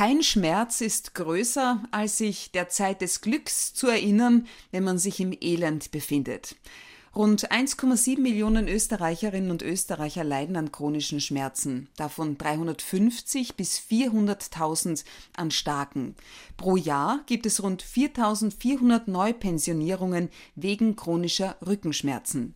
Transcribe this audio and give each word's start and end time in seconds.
Kein 0.00 0.22
Schmerz 0.22 0.80
ist 0.80 1.14
größer, 1.14 1.84
als 1.90 2.16
sich 2.16 2.52
der 2.52 2.70
Zeit 2.70 3.02
des 3.02 3.20
Glücks 3.20 3.74
zu 3.74 3.86
erinnern, 3.86 4.46
wenn 4.70 4.82
man 4.82 4.96
sich 4.96 5.20
im 5.20 5.36
Elend 5.38 5.90
befindet. 5.90 6.56
Rund 7.14 7.52
1,7 7.52 8.18
Millionen 8.18 8.66
Österreicherinnen 8.66 9.50
und 9.50 9.60
Österreicher 9.60 10.24
leiden 10.24 10.56
an 10.56 10.72
chronischen 10.72 11.20
Schmerzen, 11.20 11.90
davon 11.98 12.38
350 12.38 13.56
bis 13.56 13.78
400.000 13.78 15.04
an 15.36 15.50
starken. 15.50 16.14
Pro 16.56 16.76
Jahr 16.76 17.20
gibt 17.26 17.44
es 17.44 17.62
rund 17.62 17.84
4.400 17.84 19.02
Neupensionierungen 19.04 20.30
wegen 20.54 20.96
chronischer 20.96 21.58
Rückenschmerzen. 21.66 22.54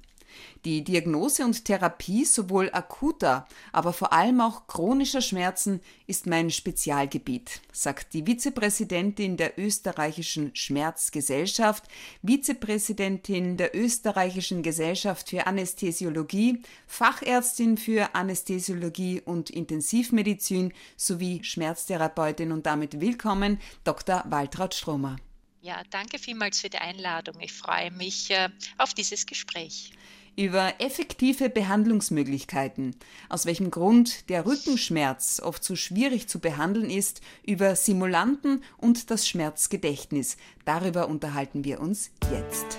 Die 0.65 0.83
Diagnose 0.83 1.45
und 1.45 1.65
Therapie 1.65 2.25
sowohl 2.25 2.71
akuter, 2.73 3.47
aber 3.73 3.93
vor 3.93 4.13
allem 4.13 4.41
auch 4.41 4.67
chronischer 4.67 5.21
Schmerzen 5.21 5.81
ist 6.07 6.27
mein 6.27 6.51
Spezialgebiet, 6.51 7.61
sagt 7.73 8.15
die 8.15 8.25
Vizepräsidentin 8.25 9.37
der 9.37 9.59
österreichischen 9.59 10.57
Schmerzgesellschaft, 10.57 11.85
Vizepräsidentin 12.23 13.57
der 13.57 13.77
österreichischen 13.77 14.63
Gesellschaft 14.63 15.29
für 15.31 15.47
Anästhesiologie, 15.47 16.63
Fachärztin 16.87 17.77
für 17.77 18.15
Anästhesiologie 18.15 19.21
und 19.21 19.51
Intensivmedizin 19.51 20.73
sowie 20.97 21.45
Schmerztherapeutin 21.45 22.53
und 22.53 22.65
damit 22.65 23.01
willkommen 23.01 23.61
Dr. 23.85 24.25
Waltraud 24.27 24.75
Stromer. 24.75 25.17
Ja, 25.65 25.83
danke 25.89 26.19
vielmals 26.19 26.61
für 26.61 26.69
die 26.69 26.79
Einladung. 26.79 27.41
Ich 27.41 27.53
freue 27.53 27.91
mich 27.91 28.31
äh, 28.31 28.51
auf 28.77 28.93
dieses 28.93 29.25
Gespräch 29.25 29.93
über 30.37 30.75
effektive 30.79 31.49
Behandlungsmöglichkeiten, 31.49 32.97
aus 33.29 33.47
welchem 33.47 33.71
Grund 33.71 34.29
der 34.29 34.47
Rückenschmerz 34.47 35.41
oft 35.43 35.65
so 35.65 35.77
schwierig 35.77 36.29
zu 36.29 36.39
behandeln 36.39 36.91
ist, 36.91 37.21
über 37.47 37.77
Simulanten 37.77 38.63
und 38.79 39.11
das 39.11 39.27
Schmerzgedächtnis. 39.27 40.37
Darüber 40.65 41.09
unterhalten 41.09 41.65
wir 41.65 41.81
uns 41.81 42.11
jetzt. 42.31 42.79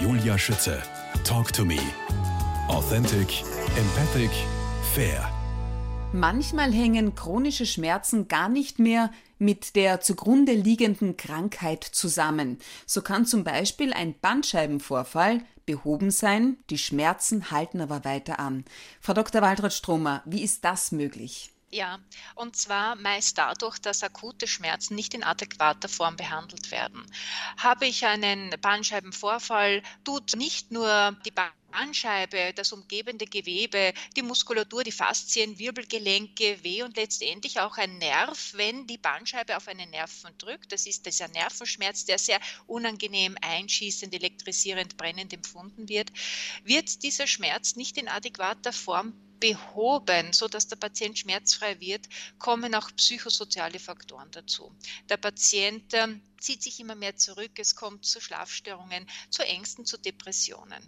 Julia 0.00 0.38
Schütze, 0.38 0.82
Talk 1.24 1.52
to 1.52 1.64
Me. 1.64 1.78
Authentic, 2.68 3.42
Empathic, 3.76 4.30
Fair. 4.94 5.33
Manchmal 6.14 6.72
hängen 6.72 7.16
chronische 7.16 7.66
Schmerzen 7.66 8.28
gar 8.28 8.48
nicht 8.48 8.78
mehr 8.78 9.10
mit 9.40 9.74
der 9.74 10.00
zugrunde 10.00 10.52
liegenden 10.52 11.16
Krankheit 11.16 11.82
zusammen. 11.82 12.60
So 12.86 13.02
kann 13.02 13.26
zum 13.26 13.42
Beispiel 13.42 13.92
ein 13.92 14.16
Bandscheibenvorfall 14.20 15.42
behoben 15.66 16.12
sein, 16.12 16.56
die 16.70 16.78
Schmerzen 16.78 17.50
halten 17.50 17.80
aber 17.80 18.04
weiter 18.04 18.38
an. 18.38 18.64
Frau 19.00 19.12
Dr. 19.12 19.42
Waltraud 19.42 19.72
Stromer, 19.72 20.22
wie 20.24 20.44
ist 20.44 20.64
das 20.64 20.92
möglich? 20.92 21.50
Ja, 21.72 21.98
und 22.36 22.54
zwar 22.54 22.94
meist 22.94 23.36
dadurch, 23.36 23.80
dass 23.80 24.04
akute 24.04 24.46
Schmerzen 24.46 24.94
nicht 24.94 25.14
in 25.14 25.24
adäquater 25.24 25.88
Form 25.88 26.14
behandelt 26.14 26.70
werden. 26.70 27.04
Habe 27.56 27.86
ich 27.86 28.06
einen 28.06 28.54
Bandscheibenvorfall, 28.60 29.82
tut 30.04 30.36
nicht 30.36 30.70
nur 30.70 31.16
die 31.26 31.32
Bandscheibe, 31.32 31.63
das 32.54 32.72
umgebende 32.72 33.26
Gewebe, 33.26 33.92
die 34.16 34.22
Muskulatur, 34.22 34.84
die 34.84 34.92
Faszien, 34.92 35.58
Wirbelgelenke 35.58 36.62
weh 36.62 36.82
und 36.82 36.96
letztendlich 36.96 37.60
auch 37.60 37.76
ein 37.76 37.98
Nerv, 37.98 38.52
wenn 38.54 38.86
die 38.86 38.98
Bandscheibe 38.98 39.56
auf 39.56 39.68
einen 39.68 39.90
Nerven 39.90 40.30
drückt. 40.38 40.72
Das 40.72 40.86
ist 40.86 41.04
dieser 41.06 41.28
Nervenschmerz, 41.28 42.04
der 42.04 42.18
sehr 42.18 42.40
unangenehm, 42.66 43.36
einschießend, 43.40 44.14
elektrisierend, 44.14 44.96
brennend 44.96 45.32
empfunden 45.32 45.88
wird, 45.88 46.10
wird 46.64 47.02
dieser 47.02 47.26
Schmerz 47.26 47.76
nicht 47.76 47.96
in 47.98 48.08
adäquater 48.08 48.72
Form 48.72 49.12
behoben, 49.40 50.32
sodass 50.32 50.68
der 50.68 50.76
Patient 50.76 51.18
schmerzfrei 51.18 51.78
wird, 51.80 52.08
kommen 52.38 52.74
auch 52.74 52.90
psychosoziale 52.96 53.78
Faktoren 53.78 54.30
dazu. 54.30 54.74
Der 55.08 55.18
Patient 55.18 55.92
ähm, 55.92 56.22
zieht 56.44 56.62
sich 56.62 56.78
immer 56.78 56.94
mehr 56.94 57.16
zurück, 57.16 57.52
es 57.56 57.74
kommt 57.74 58.04
zu 58.04 58.20
Schlafstörungen, 58.20 59.08
zu 59.30 59.42
Ängsten, 59.46 59.86
zu 59.86 59.96
Depressionen. 59.96 60.86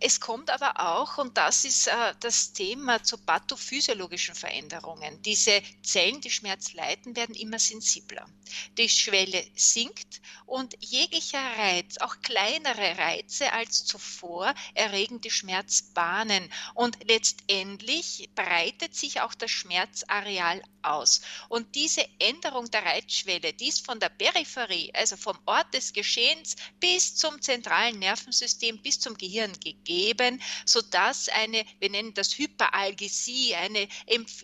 Es 0.00 0.20
kommt 0.20 0.50
aber 0.50 0.80
auch, 0.80 1.18
und 1.18 1.36
das 1.38 1.64
ist 1.64 1.86
äh, 1.86 2.14
das 2.18 2.52
Thema, 2.52 3.02
zu 3.02 3.16
pathophysiologischen 3.16 4.34
Veränderungen. 4.34 5.22
Diese 5.22 5.62
Zellen, 5.82 6.20
die 6.20 6.30
Schmerz 6.30 6.72
leiten, 6.72 7.14
werden 7.14 7.36
immer 7.36 7.60
sensibler. 7.60 8.28
Die 8.76 8.88
Schwelle 8.88 9.44
sinkt 9.54 10.20
und 10.46 10.74
jeglicher 10.80 11.42
Reiz, 11.58 11.98
auch 11.98 12.20
kleinere 12.22 12.98
Reize 12.98 13.52
als 13.52 13.84
zuvor, 13.84 14.52
erregen 14.74 15.20
die 15.20 15.30
Schmerzbahnen 15.30 16.50
und 16.74 16.98
letztendlich 17.06 18.30
breitet 18.34 18.96
sich 18.96 19.20
auch 19.20 19.34
das 19.34 19.50
Schmerzareal 19.50 20.62
aus. 20.82 21.20
Und 21.48 21.74
diese 21.74 22.06
Änderung 22.18 22.70
der 22.70 22.84
Reizschwelle, 22.84 23.52
die 23.52 23.68
ist 23.68 23.84
von 23.84 24.00
der 24.00 24.08
Peripherie 24.08 24.87
also 24.94 25.16
vom 25.16 25.38
Ort 25.46 25.72
des 25.74 25.92
Geschehens 25.92 26.56
bis 26.80 27.16
zum 27.16 27.40
zentralen 27.40 27.98
Nervensystem, 27.98 28.80
bis 28.82 29.00
zum 29.00 29.16
Gehirn 29.16 29.52
gegeben, 29.60 30.42
sodass 30.64 31.28
eine, 31.28 31.64
wir 31.80 31.90
nennen 31.90 32.14
das 32.14 32.38
Hyperalgesie, 32.38 33.54
eine 33.54 33.88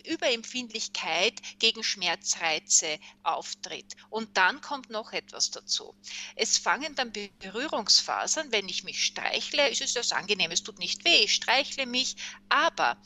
Überempfindlichkeit 0.04 1.40
gegen 1.58 1.82
Schmerzreize 1.82 2.98
auftritt. 3.22 3.94
Und 4.10 4.36
dann 4.36 4.60
kommt 4.60 4.90
noch 4.90 5.12
etwas 5.12 5.50
dazu. 5.50 5.94
Es 6.36 6.58
fangen 6.58 6.94
dann 6.94 7.12
Berührungsfasern, 7.12 8.52
wenn 8.52 8.68
ich 8.68 8.84
mich 8.84 9.04
streichle, 9.04 9.68
ist 9.68 9.80
es 9.80 9.94
das 9.94 10.12
angenehm, 10.12 10.50
es 10.50 10.62
tut 10.62 10.78
nicht 10.78 11.04
weh, 11.04 11.24
ich 11.24 11.34
streichle 11.34 11.86
mich, 11.86 12.16
aber 12.48 12.96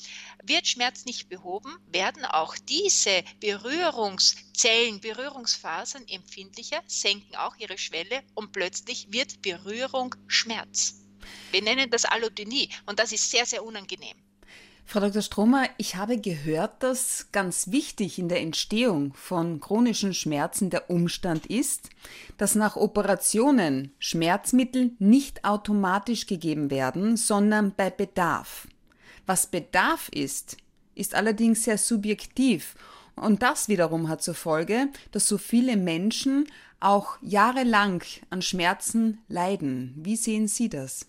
wird 0.42 0.66
Schmerz 0.66 1.04
nicht 1.04 1.28
behoben, 1.28 1.76
werden 1.86 2.24
auch 2.24 2.56
diese 2.56 3.24
Berührungszellen, 3.40 5.00
Berührungsfasern 5.00 6.06
empfindlicher, 6.08 6.82
senken 6.86 7.27
senken 7.28 7.36
auch 7.36 7.56
ihre 7.58 7.78
Schwelle 7.78 8.22
und 8.34 8.52
plötzlich 8.52 9.08
wird 9.10 9.42
Berührung 9.42 10.14
Schmerz. 10.26 10.94
Wir 11.50 11.62
nennen 11.62 11.90
das 11.90 12.04
Allodynie 12.04 12.68
und 12.86 12.98
das 12.98 13.12
ist 13.12 13.30
sehr, 13.30 13.46
sehr 13.46 13.64
unangenehm. 13.64 14.16
Frau 14.84 15.00
Dr. 15.00 15.20
Stromer, 15.20 15.68
ich 15.76 15.96
habe 15.96 16.18
gehört, 16.18 16.82
dass 16.82 17.28
ganz 17.30 17.70
wichtig 17.70 18.18
in 18.18 18.30
der 18.30 18.40
Entstehung 18.40 19.12
von 19.12 19.60
chronischen 19.60 20.14
Schmerzen 20.14 20.70
der 20.70 20.88
Umstand 20.88 21.44
ist, 21.44 21.90
dass 22.38 22.54
nach 22.54 22.76
Operationen 22.76 23.92
Schmerzmittel 23.98 24.92
nicht 24.98 25.44
automatisch 25.44 26.26
gegeben 26.26 26.70
werden, 26.70 27.18
sondern 27.18 27.74
bei 27.74 27.90
Bedarf. 27.90 28.66
Was 29.26 29.48
Bedarf 29.48 30.08
ist, 30.08 30.56
ist 30.94 31.14
allerdings 31.14 31.64
sehr 31.64 31.76
subjektiv 31.76 32.74
und 33.20 33.42
das 33.42 33.68
wiederum 33.68 34.08
hat 34.08 34.22
zur 34.22 34.34
Folge, 34.34 34.88
dass 35.12 35.26
so 35.26 35.38
viele 35.38 35.76
Menschen 35.76 36.46
auch 36.80 37.16
jahrelang 37.20 38.02
an 38.30 38.42
Schmerzen 38.42 39.18
leiden. 39.28 39.94
Wie 39.96 40.16
sehen 40.16 40.48
Sie 40.48 40.68
das? 40.68 41.06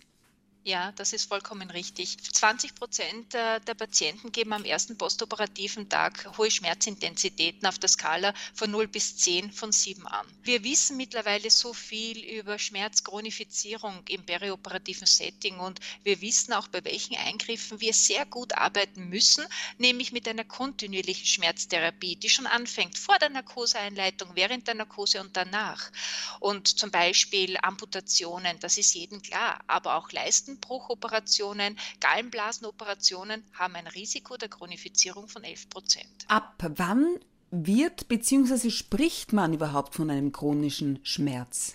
Ja, 0.62 0.92
das 0.92 1.14
ist 1.14 1.24
vollkommen 1.24 1.70
richtig. 1.70 2.18
20 2.34 2.74
Prozent 2.74 3.32
der 3.32 3.74
Patienten 3.74 4.30
geben 4.30 4.52
am 4.52 4.66
ersten 4.66 4.98
postoperativen 4.98 5.88
Tag 5.88 6.36
hohe 6.36 6.50
Schmerzintensitäten 6.50 7.66
auf 7.66 7.78
der 7.78 7.88
Skala 7.88 8.34
von 8.52 8.70
0 8.70 8.86
bis 8.86 9.16
10 9.16 9.52
von 9.52 9.72
7 9.72 10.06
an. 10.06 10.26
Wir 10.42 10.62
wissen 10.62 10.98
mittlerweile 10.98 11.50
so 11.50 11.72
viel 11.72 12.18
über 12.38 12.58
Schmerzchronifizierung 12.58 14.02
im 14.08 14.22
perioperativen 14.26 15.06
Setting 15.06 15.58
und 15.58 15.80
wir 16.02 16.20
wissen 16.20 16.52
auch, 16.52 16.68
bei 16.68 16.84
welchen 16.84 17.16
Eingriffen 17.16 17.80
wir 17.80 17.94
sehr 17.94 18.26
gut 18.26 18.52
arbeiten 18.52 19.08
müssen, 19.08 19.46
nämlich 19.78 20.12
mit 20.12 20.28
einer 20.28 20.44
kontinuierlichen 20.44 21.24
Schmerztherapie, 21.24 22.16
die 22.16 22.28
schon 22.28 22.46
anfängt 22.46 22.98
vor 22.98 23.18
der 23.18 23.30
Narkoseeinleitung, 23.30 24.32
während 24.34 24.68
der 24.68 24.74
Narkose 24.74 25.22
und 25.22 25.34
danach. 25.38 25.90
Und 26.38 26.68
zum 26.68 26.90
Beispiel 26.90 27.56
Amputationen, 27.62 28.60
das 28.60 28.76
ist 28.76 28.92
jedem 28.92 29.22
klar, 29.22 29.58
aber 29.66 29.94
auch 29.94 30.12
Leisten 30.12 30.59
Leistenbruchoperationen, 30.60 31.76
Gallenblasenoperationen 32.00 33.44
haben 33.54 33.76
ein 33.76 33.86
Risiko 33.86 34.36
der 34.36 34.48
Chronifizierung 34.48 35.28
von 35.28 35.44
11 35.44 35.68
Prozent. 35.70 36.24
Ab 36.28 36.54
wann 36.76 37.18
wird 37.50 38.08
bzw. 38.08 38.70
spricht 38.70 39.32
man 39.32 39.54
überhaupt 39.54 39.94
von 39.94 40.10
einem 40.10 40.32
chronischen 40.32 41.00
Schmerz? 41.02 41.74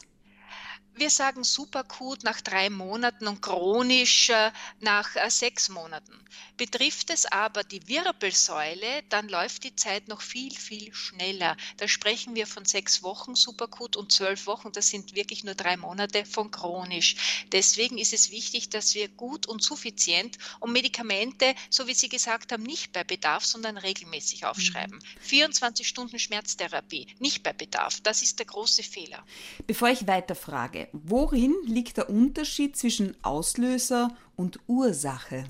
Wir 0.98 1.10
sagen 1.10 1.44
superakut 1.44 2.24
nach 2.24 2.40
drei 2.40 2.70
Monaten 2.70 3.28
und 3.28 3.42
chronisch 3.42 4.30
äh, 4.30 4.52
nach 4.80 5.14
äh, 5.18 5.30
sechs 5.30 5.68
Monaten. 5.68 6.14
Betrifft 6.56 7.10
es 7.10 7.26
aber 7.26 7.66
die 7.66 7.86
Wirbelsäule, 7.90 9.04
dann 9.10 9.28
läuft 9.28 9.66
die 9.66 9.76
Zeit 9.76 10.08
noch 10.08 10.22
viel, 10.22 10.56
viel 10.56 10.94
schneller. 10.94 11.58
Da 11.78 11.90
sprechen 11.90 12.34
wir 12.34 12.48
von 12.48 12.64
sechs 12.64 13.04
Wochen 13.04 13.36
superakut 13.36 13.98
und 13.98 14.14
zwölf 14.14 14.48
Wochen. 14.48 14.72
Das 14.72 14.88
sind 14.88 15.16
wirklich 15.16 15.44
nur 15.44 15.56
drei 15.56 15.76
Monate 15.76 16.26
von 16.26 16.50
chronisch. 16.52 17.46
Deswegen 17.52 17.98
ist 17.98 18.14
es 18.14 18.32
wichtig, 18.32 18.70
dass 18.70 18.96
wir 18.96 19.10
gut 19.10 19.48
und 19.48 19.62
suffizient 19.62 20.38
und 20.62 20.72
Medikamente, 20.72 21.56
so 21.70 21.88
wie 21.88 21.94
Sie 21.94 22.08
gesagt 22.08 22.54
haben, 22.54 22.64
nicht 22.64 22.94
bei 22.94 23.04
Bedarf, 23.04 23.44
sondern 23.44 23.78
regelmäßig 23.78 24.46
aufschreiben. 24.46 24.98
Mhm. 24.98 25.20
24 25.20 25.86
Stunden 25.86 26.20
Schmerztherapie, 26.20 27.08
nicht 27.20 27.44
bei 27.44 27.52
Bedarf. 27.52 28.00
Das 28.00 28.22
ist 28.22 28.40
der 28.40 28.46
große 28.46 28.84
Fehler. 28.84 29.26
Bevor 29.68 29.90
ich 29.90 30.08
weiterfrage, 30.08 30.85
worin 30.94 31.54
liegt 31.66 31.98
der 31.98 32.10
Unterschied 32.10 32.76
zwischen 32.76 33.16
Auslöser 33.24 34.16
und 34.36 34.60
Ursache? 34.68 35.46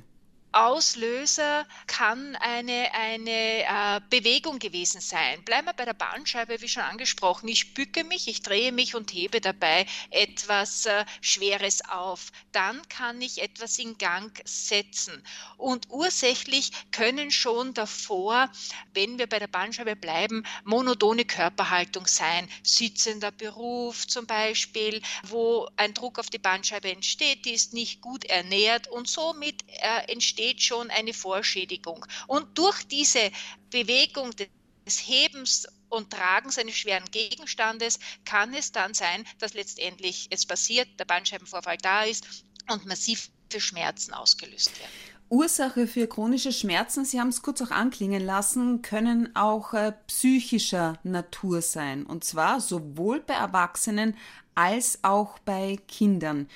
Auslöser 0.56 1.68
kann 1.86 2.38
eine, 2.38 2.90
eine 2.94 3.30
äh, 3.30 4.02
Bewegung 4.10 4.58
gewesen 4.58 5.02
sein. 5.02 5.44
Bleiben 5.44 5.68
wir 5.68 5.74
bei 5.74 5.84
der 5.84 5.94
Bahnscheibe, 5.94 6.62
wie 6.62 6.70
schon 6.70 6.84
angesprochen. 6.84 7.50
Ich 7.50 7.74
bücke 7.74 8.06
mich, 8.06 8.30
ich 8.30 8.42
drehe 8.42 8.72
mich 8.72 8.96
und 8.96 9.12
hebe 9.12 9.42
dabei 9.42 9.86
etwas 10.12 10.86
äh, 10.86 11.04
Schweres 11.20 11.84
auf. 11.90 12.32
Dann 12.54 12.82
kann 12.88 13.22
ich 13.22 13.42
etwas 13.42 13.78
in 13.80 13.98
Gang 13.98 14.32
setzen. 14.46 15.22
Und 15.58 15.90
ursächlich 15.90 16.72
können 16.92 17.32
schon 17.32 17.74
davor, 17.74 18.50
wenn 18.94 19.20
wir 19.20 19.28
bei 19.28 19.40
der 19.40 19.48
Bahnscheibe 19.48 19.98
bleiben, 19.98 20.46
monotone 20.64 21.26
Körperhaltung 21.26 22.08
sein. 22.08 22.48
Sitzender 22.64 23.32
Beruf 23.32 24.08
zum 24.08 24.26
Beispiel, 24.26 25.02
wo 25.24 25.68
ein 25.76 25.94
Druck 25.94 26.18
auf 26.18 26.30
die 26.30 26.40
Bandscheibe 26.40 26.90
entsteht, 26.90 27.44
die 27.44 27.52
ist 27.52 27.74
nicht 27.74 28.00
gut 28.00 28.24
ernährt 28.24 28.88
und 28.88 29.10
somit 29.10 29.66
äh, 29.68 30.10
entsteht 30.10 30.45
entsteht 30.46 30.62
schon 30.62 30.90
eine 30.92 31.14
Vorschädigung. 31.14 32.06
Und 32.28 32.58
durch 32.58 32.84
diese 32.88 33.32
Bewegung 33.72 34.32
des 34.36 35.00
Hebens 35.08 35.68
und 35.90 36.12
Tragens 36.12 36.58
eines 36.58 36.76
schweren 36.76 37.06
Gegenstandes 37.12 38.00
kann 38.26 38.54
es 38.54 38.72
dann 38.72 38.94
sein, 38.94 39.26
dass 39.40 39.54
letztendlich 39.54 40.28
es 40.30 40.46
passiert, 40.46 40.88
der 41.00 41.06
Bandscheibenvorfall 41.06 41.78
da 41.78 42.04
ist 42.04 42.26
und 42.72 42.86
massive 42.86 43.30
Schmerzen 43.58 44.14
ausgelöst 44.14 44.78
werden. 44.80 44.92
Ursache 45.30 45.88
für 45.88 46.08
chronische 46.08 46.52
Schmerzen, 46.52 47.06
Sie 47.06 47.20
haben 47.20 47.30
es 47.30 47.42
kurz 47.42 47.62
auch 47.62 47.72
anklingen 47.72 48.24
lassen, 48.24 48.84
können 48.84 49.36
auch 49.36 49.74
äh, 49.74 49.94
psychischer 50.08 51.00
Natur 51.04 51.62
sein. 51.62 52.06
Und 52.06 52.24
zwar 52.24 52.62
sowohl 52.62 53.22
bei 53.22 53.34
Erwachsenen 53.34 54.16
als 54.54 55.00
auch 55.04 55.40
bei 55.40 55.80
Kindern 55.88 56.48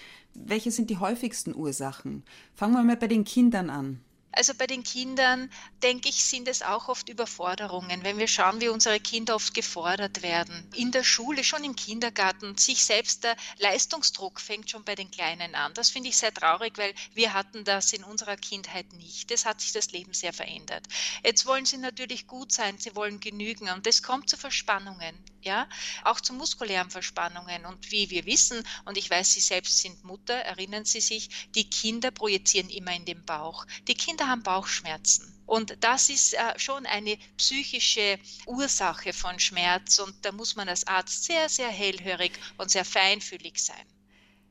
welche 0.45 0.71
sind 0.71 0.89
die 0.89 0.97
häufigsten 0.97 1.56
Ursachen? 1.56 2.24
Fangen 2.56 2.74
wir 2.74 2.83
mal 2.83 2.97
bei 2.97 3.07
den 3.07 3.24
Kindern 3.24 3.69
an. 3.69 4.01
Also 4.31 4.53
bei 4.53 4.68
den 4.68 4.83
Kindern, 4.83 5.51
denke 5.81 6.07
ich, 6.07 6.24
sind 6.24 6.47
es 6.47 6.62
auch 6.62 6.88
oft 6.88 7.09
Überforderungen. 7.09 8.03
Wenn 8.03 8.19
wir 8.19 8.27
schauen, 8.27 8.62
wie 8.62 8.69
unsere 8.69 9.00
Kinder 9.00 9.36
oft 9.36 9.53
gefordert 9.56 10.21
werden. 10.21 10.69
In 10.75 10.91
der 10.91 11.03
Schule, 11.03 11.44
schon 11.44 11.63
im 11.63 11.75
Kindergarten, 11.75 12.56
sich 12.56 12.86
selbst 12.86 13.24
der 13.24 13.36
Leistungsdruck 13.57 14.39
fängt 14.39 14.69
schon 14.69 14.83
bei 14.83 14.94
den 14.94 15.09
Kleinen 15.09 15.56
an. 15.56 15.74
Das 15.74 15.89
finde 15.89 16.09
ich 16.09 16.18
sehr 16.18 16.33
traurig, 16.33 16.77
weil 16.77 16.94
wir 17.15 17.33
hatten 17.33 17.63
das 17.63 17.92
in 17.92 18.03
unserer 18.03 18.38
Kindheit 18.38 18.94
nicht. 18.94 19.31
Es 19.31 19.45
hat 19.45 19.62
sich 19.62 19.71
das 19.71 19.92
Leben 19.92 20.13
sehr 20.13 20.31
verändert. 20.31 20.83
Jetzt 21.24 21.47
wollen 21.47 21.65
sie 21.65 21.77
natürlich 21.77 22.27
gut 22.27 22.51
sein, 22.51 22.77
sie 22.77 22.95
wollen 22.95 23.19
genügen 23.19 23.69
und 23.69 23.88
es 23.88 24.03
kommt 24.03 24.30
zu 24.30 24.38
Verspannungen, 24.38 25.18
ja, 25.41 25.68
auch 26.03 26.21
zu 26.21 26.33
muskulären 26.33 26.89
Verspannungen. 26.89 27.65
Und 27.65 27.91
wie 27.91 28.09
wir 28.09 28.25
wissen, 28.25 28.63
und 28.86 28.97
ich 28.97 29.09
weiß, 29.09 29.33
Sie 29.33 29.39
selbst 29.39 29.80
sind 29.80 30.03
Mutter, 30.03 30.36
erinnern 30.36 30.86
Sie 30.86 31.01
sich, 31.01 31.30
die 31.56 31.69
Kinder 31.69 32.12
projizieren 32.12 32.69
immer 32.69 32.94
in 32.94 33.06
den 33.06 33.24
Bauch. 33.25 33.65
Die 33.88 33.95
Kinder 33.95 34.27
haben 34.27 34.44
Bauchschmerzen. 34.44 35.36
Und 35.45 35.77
das 35.80 36.09
ist 36.09 36.33
äh, 36.33 36.59
schon 36.59 36.86
eine 36.86 37.18
psychische 37.38 38.19
Ursache 38.45 39.13
von 39.13 39.39
Schmerz. 39.39 39.97
Und 40.00 40.13
da 40.24 40.31
muss 40.31 40.56
man 40.56 40.69
als 40.69 40.86
Arzt 40.86 41.24
sehr, 41.24 41.50
sehr 41.50 41.69
hellhörig 41.69 42.33
und 42.57 42.69
sehr 42.69 42.85
feinfühlig 42.85 43.59
sein. 43.59 43.98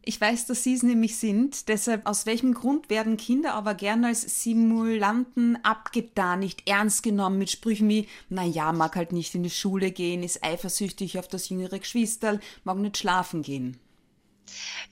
Ich 0.02 0.20
weiß, 0.20 0.46
dass 0.46 0.62
Sie 0.62 0.74
es 0.74 0.82
nämlich 0.82 1.18
sind. 1.18 1.68
Deshalb, 1.68 2.06
aus 2.06 2.24
welchem 2.24 2.54
Grund 2.54 2.88
werden 2.88 3.16
Kinder 3.16 3.54
aber 3.54 3.74
gern 3.74 4.04
als 4.04 4.42
Simulanten 4.42 5.62
abgetan, 5.64 6.40
nicht 6.40 6.68
ernst 6.68 7.02
genommen 7.02 7.38
mit 7.38 7.50
Sprüchen 7.50 7.88
wie, 7.88 8.08
na 8.28 8.44
ja, 8.44 8.72
mag 8.72 8.96
halt 8.96 9.12
nicht 9.12 9.34
in 9.34 9.42
die 9.42 9.50
Schule 9.50 9.90
gehen, 9.90 10.22
ist 10.22 10.42
eifersüchtig 10.42 11.18
auf 11.18 11.28
das 11.28 11.50
jüngere 11.50 11.78
Geschwisterl, 11.78 12.40
mag 12.64 12.78
nicht 12.78 12.96
schlafen 12.96 13.42
gehen? 13.42 13.78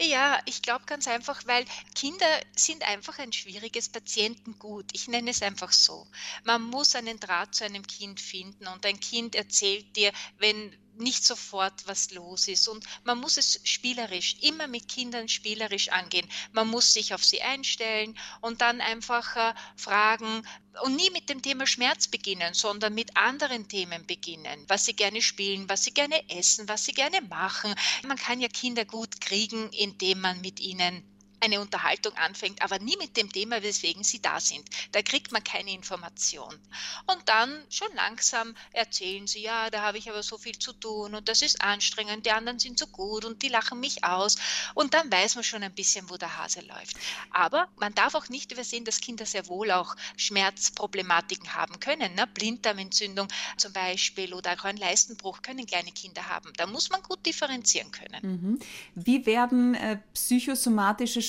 Ja, 0.00 0.38
ich 0.44 0.60
glaube 0.60 0.84
ganz 0.84 1.08
einfach, 1.08 1.46
weil 1.46 1.64
Kinder 1.94 2.26
sind 2.54 2.86
einfach 2.86 3.18
ein 3.18 3.32
schwieriges 3.32 3.88
Patientengut. 3.88 4.86
Ich 4.92 5.08
nenne 5.08 5.30
es 5.30 5.42
einfach 5.42 5.72
so. 5.72 6.06
Man 6.44 6.62
muss 6.62 6.94
einen 6.94 7.18
Draht 7.18 7.54
zu 7.54 7.64
einem 7.64 7.86
Kind 7.86 8.20
finden 8.20 8.66
und 8.66 8.84
ein 8.84 9.00
Kind 9.00 9.34
erzählt 9.34 9.96
dir, 9.96 10.12
wenn 10.38 10.76
nicht 10.98 11.24
sofort 11.24 11.86
was 11.86 12.10
los 12.10 12.48
ist. 12.48 12.68
Und 12.68 12.84
man 13.04 13.18
muss 13.18 13.36
es 13.36 13.60
spielerisch, 13.64 14.36
immer 14.40 14.66
mit 14.66 14.88
Kindern 14.88 15.28
spielerisch 15.28 15.88
angehen. 15.88 16.28
Man 16.52 16.68
muss 16.68 16.92
sich 16.92 17.14
auf 17.14 17.24
sie 17.24 17.42
einstellen 17.42 18.18
und 18.40 18.60
dann 18.60 18.80
einfach 18.80 19.36
äh, 19.36 19.54
fragen 19.76 20.46
und 20.82 20.96
nie 20.96 21.10
mit 21.10 21.28
dem 21.28 21.42
Thema 21.42 21.66
Schmerz 21.66 22.08
beginnen, 22.08 22.54
sondern 22.54 22.94
mit 22.94 23.16
anderen 23.16 23.68
Themen 23.68 24.06
beginnen. 24.06 24.64
Was 24.68 24.84
sie 24.84 24.94
gerne 24.94 25.22
spielen, 25.22 25.68
was 25.68 25.84
sie 25.84 25.94
gerne 25.94 26.28
essen, 26.30 26.68
was 26.68 26.84
sie 26.84 26.92
gerne 26.92 27.20
machen. 27.22 27.74
Man 28.06 28.16
kann 28.16 28.40
ja 28.40 28.48
Kinder 28.48 28.84
gut 28.84 29.20
kriegen, 29.20 29.70
indem 29.72 30.20
man 30.20 30.40
mit 30.40 30.60
ihnen 30.60 31.15
eine 31.40 31.60
Unterhaltung 31.60 32.14
anfängt, 32.14 32.62
aber 32.62 32.78
nie 32.78 32.96
mit 32.98 33.16
dem 33.16 33.30
Thema, 33.30 33.62
weswegen 33.62 34.04
sie 34.04 34.20
da 34.20 34.40
sind. 34.40 34.68
Da 34.92 35.02
kriegt 35.02 35.32
man 35.32 35.44
keine 35.44 35.72
Information. 35.72 36.58
Und 37.06 37.28
dann 37.28 37.62
schon 37.70 37.88
langsam 37.94 38.54
erzählen 38.72 39.26
sie, 39.26 39.42
ja, 39.42 39.70
da 39.70 39.82
habe 39.82 39.98
ich 39.98 40.10
aber 40.10 40.22
so 40.22 40.38
viel 40.38 40.58
zu 40.58 40.72
tun 40.72 41.14
und 41.14 41.28
das 41.28 41.42
ist 41.42 41.62
anstrengend, 41.62 42.26
die 42.26 42.30
anderen 42.30 42.58
sind 42.58 42.78
so 42.78 42.86
gut 42.86 43.24
und 43.24 43.42
die 43.42 43.48
lachen 43.48 43.80
mich 43.80 44.04
aus. 44.04 44.36
Und 44.74 44.94
dann 44.94 45.10
weiß 45.10 45.34
man 45.34 45.44
schon 45.44 45.62
ein 45.62 45.74
bisschen, 45.74 46.08
wo 46.10 46.16
der 46.16 46.36
Hase 46.38 46.60
läuft. 46.60 46.96
Aber 47.30 47.68
man 47.76 47.94
darf 47.94 48.14
auch 48.14 48.28
nicht 48.28 48.52
übersehen, 48.52 48.84
dass 48.84 49.00
Kinder 49.00 49.26
sehr 49.26 49.46
wohl 49.48 49.70
auch 49.70 49.96
Schmerzproblematiken 50.16 51.54
haben 51.54 51.78
können. 51.80 52.14
Ne? 52.14 52.26
Blinddarmentzündung 52.26 53.28
zum 53.56 53.72
Beispiel 53.72 54.34
oder 54.34 54.52
auch 54.52 54.64
ein 54.64 54.76
Leistenbruch 54.76 55.42
können 55.42 55.66
kleine 55.66 55.92
Kinder 55.92 56.28
haben. 56.28 56.52
Da 56.56 56.66
muss 56.66 56.90
man 56.90 57.02
gut 57.02 57.24
differenzieren 57.26 57.90
können. 57.90 58.20
Mhm. 58.22 58.60
Wie 58.94 59.26
werden 59.26 59.74
äh, 59.74 59.98
psychosomatische 60.14 61.22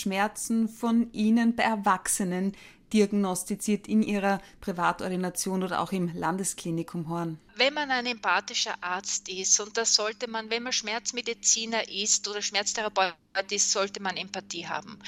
von 0.68 1.12
Ihnen 1.14 1.56
bei 1.56 1.64
Erwachsenen 1.64 2.54
diagnostiziert 2.94 3.88
in 3.88 4.02
Ihrer 4.02 4.40
Privatordination 4.62 5.64
oder 5.64 5.82
auch 5.82 5.92
im 5.92 6.12
Landesklinikum 6.14 7.10
Horn? 7.10 7.40
wenn 7.58 7.74
man 7.74 7.92
ein 7.92 8.06
empathischer 8.06 8.76
Arzt 8.82 9.30
ist, 9.30 9.60
und 9.60 9.78
das 9.78 9.96
sollte 9.96 10.30
man, 10.30 10.50
wenn 10.50 10.64
man 10.64 10.74
Schmerzmediziner 10.74 11.90
ist 11.90 12.28
oder 12.28 12.42
Schmerztherapeut 12.42 13.16
ist, 13.50 13.72
sollte 13.72 14.02
man 14.02 14.18
Empathie 14.18 14.68
haben. 14.68 15.00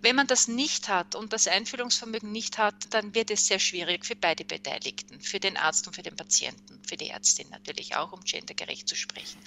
Wenn 0.00 0.16
man 0.16 0.26
das 0.26 0.48
nicht 0.48 0.88
hat 0.88 1.14
und 1.14 1.32
das 1.32 1.46
Einfühlungsvermögen 1.46 2.32
nicht 2.32 2.58
hat, 2.58 2.74
dann 2.90 3.14
wird 3.14 3.30
es 3.30 3.46
sehr 3.46 3.58
schwierig 3.58 4.06
für 4.06 4.16
beide 4.16 4.44
Beteiligten, 4.44 5.20
für 5.20 5.40
den 5.40 5.56
Arzt 5.56 5.86
und 5.86 5.94
für 5.94 6.02
den 6.02 6.16
Patienten, 6.16 6.77
für 6.88 6.96
die 6.96 7.10
Ärztin 7.10 7.48
natürlich 7.50 7.96
auch, 7.96 8.12
um 8.12 8.20
gendergerecht 8.20 8.88
zu 8.88 8.96
sprechen. 8.96 9.40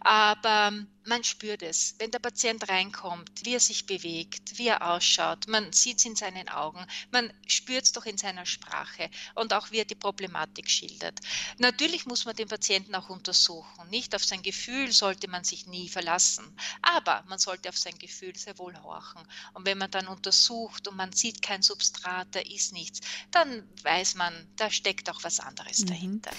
Aber 0.00 0.72
man 1.04 1.24
spürt 1.24 1.62
es, 1.62 1.96
wenn 1.98 2.10
der 2.10 2.18
Patient 2.18 2.68
reinkommt, 2.68 3.30
wie 3.44 3.54
er 3.54 3.60
sich 3.60 3.86
bewegt, 3.86 4.58
wie 4.58 4.68
er 4.68 4.90
ausschaut, 4.90 5.48
man 5.48 5.72
sieht 5.72 5.98
es 5.98 6.04
in 6.04 6.16
seinen 6.16 6.48
Augen, 6.48 6.86
man 7.10 7.32
spürt 7.46 7.84
es 7.84 7.92
doch 7.92 8.06
in 8.06 8.18
seiner 8.18 8.46
Sprache 8.46 9.10
und 9.34 9.52
auch 9.52 9.70
wie 9.70 9.78
er 9.78 9.84
die 9.84 9.94
Problematik 9.94 10.70
schildert. 10.70 11.18
Natürlich 11.58 12.06
muss 12.06 12.24
man 12.24 12.36
den 12.36 12.48
Patienten 12.48 12.94
auch 12.94 13.08
untersuchen. 13.08 13.88
Nicht 13.90 14.14
auf 14.14 14.24
sein 14.24 14.42
Gefühl 14.42 14.92
sollte 14.92 15.28
man 15.28 15.44
sich 15.44 15.66
nie 15.66 15.88
verlassen, 15.88 16.44
aber 16.82 17.24
man 17.26 17.38
sollte 17.38 17.68
auf 17.68 17.78
sein 17.78 17.98
Gefühl 17.98 18.36
sehr 18.36 18.58
wohl 18.58 18.76
horchen. 18.82 19.22
Und 19.54 19.66
wenn 19.66 19.78
man 19.78 19.90
dann 19.90 20.06
untersucht 20.06 20.86
und 20.88 20.96
man 20.96 21.12
sieht 21.12 21.42
kein 21.42 21.62
Substrat, 21.62 22.28
da 22.32 22.40
ist 22.40 22.72
nichts, 22.72 23.00
dann 23.30 23.68
weiß 23.82 24.14
man, 24.14 24.46
da 24.56 24.70
steckt 24.70 25.10
auch 25.10 25.24
was 25.24 25.40
anderes 25.40 25.80
mhm. 25.80 25.86
dahinter. 25.86 26.30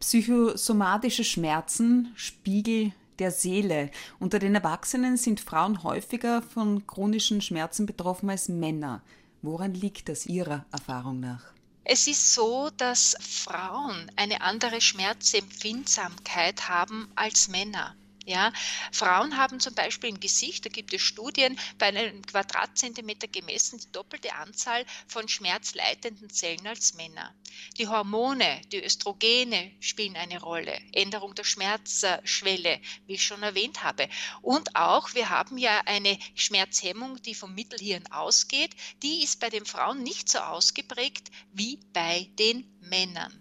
Psychosomatische 0.00 1.24
Schmerzen, 1.24 2.12
Spiegel 2.16 2.92
der 3.18 3.30
Seele. 3.30 3.90
Unter 4.18 4.38
den 4.38 4.54
Erwachsenen 4.54 5.18
sind 5.18 5.40
Frauen 5.40 5.82
häufiger 5.82 6.40
von 6.40 6.86
chronischen 6.86 7.42
Schmerzen 7.42 7.84
betroffen 7.84 8.30
als 8.30 8.48
Männer. 8.48 9.02
Woran 9.42 9.74
liegt 9.74 10.08
das 10.08 10.24
Ihrer 10.24 10.64
Erfahrung 10.72 11.20
nach? 11.20 11.52
Es 11.84 12.06
ist 12.06 12.34
so, 12.34 12.70
dass 12.78 13.14
Frauen 13.20 14.10
eine 14.16 14.40
andere 14.40 14.80
Schmerzempfindsamkeit 14.80 16.68
haben 16.68 17.08
als 17.14 17.48
Männer. 17.48 17.94
Ja, 18.30 18.52
Frauen 18.92 19.36
haben 19.36 19.58
zum 19.58 19.74
Beispiel 19.74 20.10
im 20.10 20.20
Gesicht, 20.20 20.64
da 20.64 20.68
gibt 20.68 20.94
es 20.94 21.02
Studien, 21.02 21.58
bei 21.78 21.86
einem 21.86 22.24
Quadratzentimeter 22.24 23.26
gemessen 23.26 23.80
die 23.80 23.90
doppelte 23.90 24.32
Anzahl 24.34 24.86
von 25.08 25.26
schmerzleitenden 25.26 26.30
Zellen 26.30 26.64
als 26.64 26.94
Männer. 26.94 27.34
Die 27.76 27.88
Hormone, 27.88 28.60
die 28.70 28.84
Östrogene 28.84 29.72
spielen 29.80 30.14
eine 30.14 30.40
Rolle, 30.40 30.80
Änderung 30.92 31.34
der 31.34 31.42
Schmerzschwelle, 31.42 32.80
wie 33.08 33.14
ich 33.14 33.26
schon 33.26 33.42
erwähnt 33.42 33.82
habe. 33.82 34.08
Und 34.42 34.76
auch, 34.76 35.12
wir 35.14 35.28
haben 35.28 35.58
ja 35.58 35.82
eine 35.86 36.16
Schmerzhemmung, 36.36 37.20
die 37.22 37.34
vom 37.34 37.52
Mittelhirn 37.56 38.06
ausgeht, 38.12 38.76
die 39.02 39.24
ist 39.24 39.40
bei 39.40 39.50
den 39.50 39.66
Frauen 39.66 40.04
nicht 40.04 40.28
so 40.28 40.38
ausgeprägt 40.38 41.32
wie 41.52 41.80
bei 41.92 42.30
den 42.38 42.78
Männern. 42.80 43.39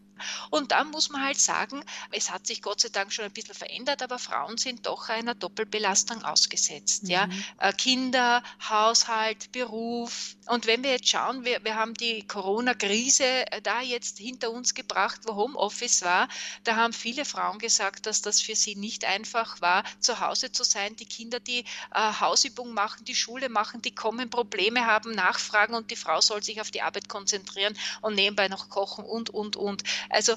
Und 0.49 0.71
da 0.71 0.83
muss 0.83 1.09
man 1.09 1.23
halt 1.23 1.39
sagen, 1.39 1.83
es 2.11 2.31
hat 2.31 2.47
sich 2.47 2.61
Gott 2.61 2.81
sei 2.81 2.89
Dank 2.89 3.11
schon 3.13 3.25
ein 3.25 3.31
bisschen 3.31 3.55
verändert, 3.55 4.01
aber 4.01 4.19
Frauen 4.19 4.57
sind 4.57 4.85
doch 4.85 5.09
einer 5.09 5.35
Doppelbelastung 5.35 6.23
ausgesetzt. 6.23 7.03
Mhm. 7.03 7.09
Ja? 7.09 7.29
Äh, 7.59 7.73
Kinder, 7.73 8.43
Haushalt, 8.69 9.51
Beruf. 9.51 10.35
Und 10.47 10.65
wenn 10.65 10.83
wir 10.83 10.91
jetzt 10.91 11.09
schauen, 11.09 11.45
wir, 11.45 11.63
wir 11.63 11.75
haben 11.75 11.93
die 11.93 12.25
Corona-Krise 12.27 13.51
äh, 13.51 13.61
da 13.61 13.81
jetzt 13.81 14.17
hinter 14.17 14.51
uns 14.51 14.73
gebracht, 14.73 15.21
wo 15.25 15.35
Homeoffice 15.35 16.03
war, 16.03 16.27
da 16.63 16.75
haben 16.75 16.93
viele 16.93 17.25
Frauen 17.25 17.59
gesagt, 17.59 18.05
dass 18.05 18.21
das 18.21 18.41
für 18.41 18.55
sie 18.55 18.75
nicht 18.75 19.05
einfach 19.05 19.61
war, 19.61 19.83
zu 19.99 20.19
Hause 20.19 20.51
zu 20.51 20.63
sein. 20.63 20.95
Die 20.95 21.05
Kinder, 21.05 21.39
die 21.39 21.59
äh, 21.93 22.13
Hausübungen 22.19 22.73
machen, 22.73 23.05
die 23.05 23.15
Schule 23.15 23.49
machen, 23.49 23.81
die 23.81 23.93
kommen, 23.93 24.29
Probleme 24.29 24.85
haben, 24.85 25.11
nachfragen 25.11 25.75
und 25.75 25.91
die 25.91 25.95
Frau 25.95 26.21
soll 26.21 26.43
sich 26.43 26.61
auf 26.61 26.71
die 26.71 26.81
Arbeit 26.81 27.09
konzentrieren 27.09 27.77
und 28.01 28.15
nebenbei 28.15 28.47
noch 28.47 28.69
kochen 28.69 29.05
und, 29.05 29.29
und, 29.29 29.55
und. 29.55 29.83
Also 30.09 30.33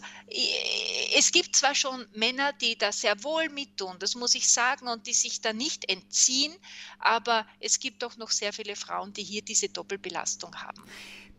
es 1.16 1.32
gibt 1.32 1.56
zwar 1.56 1.74
schon 1.74 2.06
Männer, 2.14 2.52
die 2.52 2.76
da 2.76 2.92
sehr 2.92 3.22
wohl 3.24 3.48
mittun, 3.48 3.96
das 3.98 4.14
muss 4.14 4.34
ich 4.34 4.50
sagen, 4.50 4.88
und 4.88 5.06
die 5.06 5.14
sich 5.14 5.40
da 5.40 5.52
nicht 5.52 5.90
entziehen, 5.90 6.52
aber 6.98 7.46
es 7.60 7.80
gibt 7.80 8.04
auch 8.04 8.16
noch 8.16 8.30
sehr 8.30 8.52
viele 8.52 8.76
Frauen, 8.76 9.12
die 9.12 9.22
hier 9.22 9.42
diese 9.42 9.68
Doppelbelastung 9.68 10.54
haben. 10.56 10.82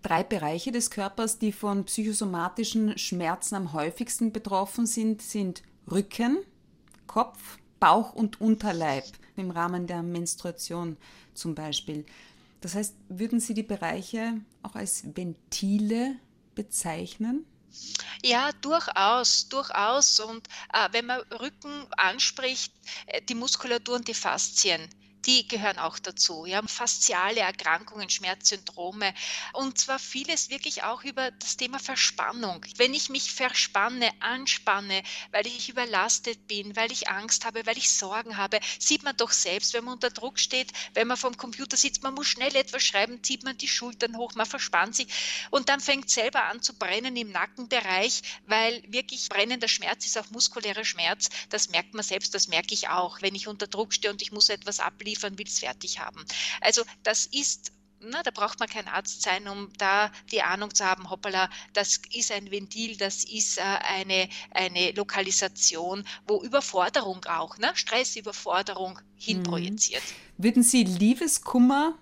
Drei 0.01 0.23
Bereiche 0.23 0.71
des 0.71 0.89
Körpers, 0.89 1.39
die 1.39 1.51
von 1.51 1.85
psychosomatischen 1.85 2.97
Schmerzen 2.97 3.55
am 3.55 3.73
häufigsten 3.73 4.33
betroffen 4.33 4.85
sind, 4.85 5.21
sind 5.21 5.63
Rücken, 5.89 6.39
Kopf, 7.07 7.57
Bauch 7.79 8.13
und 8.13 8.41
Unterleib 8.41 9.05
im 9.35 9.51
Rahmen 9.51 9.87
der 9.87 10.03
Menstruation 10.03 10.97
zum 11.33 11.55
Beispiel. 11.55 12.05
Das 12.61 12.75
heißt, 12.75 12.95
würden 13.09 13.39
Sie 13.39 13.53
die 13.53 13.63
Bereiche 13.63 14.41
auch 14.61 14.75
als 14.75 15.03
Ventile 15.15 16.15
bezeichnen? 16.55 17.45
Ja, 18.23 18.51
durchaus, 18.61 19.47
durchaus. 19.49 20.19
Und 20.19 20.47
äh, 20.73 20.89
wenn 20.91 21.05
man 21.05 21.19
Rücken 21.31 21.87
anspricht, 21.97 22.73
äh, 23.07 23.21
die 23.21 23.35
Muskulatur 23.35 23.95
und 23.95 24.07
die 24.07 24.13
Faszien, 24.13 24.89
die 25.25 25.47
gehören 25.47 25.77
auch 25.77 25.99
dazu. 25.99 26.45
Ja, 26.45 26.61
fasziale 26.63 27.41
Erkrankungen, 27.41 28.09
Schmerzsyndrome 28.09 29.13
und 29.53 29.77
zwar 29.77 29.99
vieles 29.99 30.49
wirklich 30.49 30.83
auch 30.83 31.03
über 31.03 31.31
das 31.31 31.57
Thema 31.57 31.79
Verspannung. 31.79 32.65
Wenn 32.77 32.93
ich 32.93 33.09
mich 33.09 33.31
verspanne, 33.31 34.09
anspanne, 34.19 35.01
weil 35.31 35.47
ich 35.47 35.69
überlastet 35.69 36.47
bin, 36.47 36.75
weil 36.75 36.91
ich 36.91 37.09
Angst 37.09 37.45
habe, 37.45 37.65
weil 37.65 37.77
ich 37.77 37.89
Sorgen 37.89 38.37
habe, 38.37 38.59
sieht 38.79 39.03
man 39.03 39.15
doch 39.15 39.31
selbst, 39.31 39.73
wenn 39.73 39.85
man 39.85 39.95
unter 39.95 40.09
Druck 40.09 40.39
steht, 40.39 40.71
wenn 40.93 41.07
man 41.07 41.17
vom 41.17 41.37
Computer 41.37 41.77
sitzt, 41.77 42.03
man 42.03 42.13
muss 42.13 42.27
schnell 42.27 42.55
etwas 42.55 42.83
schreiben, 42.83 43.23
zieht 43.23 43.43
man 43.43 43.57
die 43.57 43.67
Schultern 43.67 44.17
hoch, 44.17 44.35
man 44.35 44.45
verspannt 44.45 44.95
sich 44.95 45.07
und 45.51 45.69
dann 45.69 45.79
fängt 45.79 46.09
selber 46.09 46.43
an 46.45 46.61
zu 46.61 46.73
brennen 46.73 47.15
im 47.15 47.31
Nackenbereich, 47.31 48.21
weil 48.45 48.83
wirklich 48.87 49.29
brennender 49.29 49.67
Schmerz 49.67 50.05
ist 50.05 50.17
auch 50.17 50.29
muskulärer 50.31 50.85
Schmerz. 50.85 51.29
Das 51.49 51.69
merkt 51.69 51.93
man 51.93 52.03
selbst, 52.03 52.35
das 52.35 52.47
merke 52.47 52.73
ich 52.73 52.89
auch, 52.89 53.21
wenn 53.21 53.35
ich 53.35 53.47
unter 53.47 53.67
Druck 53.67 53.93
stehe 53.93 54.11
und 54.11 54.21
ich 54.21 54.31
muss 54.31 54.49
etwas 54.49 54.79
abliefern 54.79 55.12
liefern, 55.13 55.37
will 55.37 55.47
es 55.47 55.59
fertig 55.59 55.99
haben. 55.99 56.23
Also 56.61 56.83
das 57.03 57.25
ist 57.27 57.71
na, 58.05 58.21
da 58.23 58.31
braucht 58.31 58.59
man 58.59 58.67
kein 58.67 58.87
Arzt 58.87 59.21
sein, 59.21 59.47
um 59.47 59.69
da 59.77 60.11
die 60.31 60.41
Ahnung 60.41 60.73
zu 60.73 60.85
haben, 60.85 61.09
hoppala, 61.09 61.49
das 61.73 62.01
ist 62.11 62.31
ein 62.31 62.51
Ventil, 62.51 62.97
das 62.97 63.23
ist 63.23 63.57
äh, 63.57 63.61
eine, 63.61 64.27
eine 64.51 64.91
Lokalisation, 64.91 66.03
wo 66.27 66.41
Überforderung 66.43 67.23
auch, 67.25 67.57
ne? 67.57 67.71
Stress, 67.75 68.15
Überforderung 68.15 68.99
hinprojiziert. 69.15 70.03
Mhm. 70.03 70.43
Würden 70.43 70.63
Sie 70.63 70.83
Liebeskummer 70.83 71.97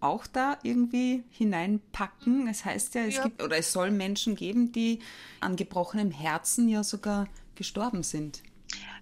auch 0.00 0.26
da 0.26 0.58
irgendwie 0.62 1.24
hineinpacken? 1.30 2.48
Es 2.48 2.64
heißt 2.64 2.94
ja, 2.94 3.02
es 3.02 3.16
ja. 3.16 3.22
gibt 3.22 3.42
oder 3.42 3.56
es 3.56 3.72
soll 3.72 3.90
Menschen 3.90 4.36
geben, 4.36 4.72
die 4.72 5.00
an 5.40 5.56
gebrochenem 5.56 6.10
Herzen 6.10 6.68
ja 6.68 6.82
sogar 6.82 7.28
gestorben 7.54 8.02
sind. 8.02 8.42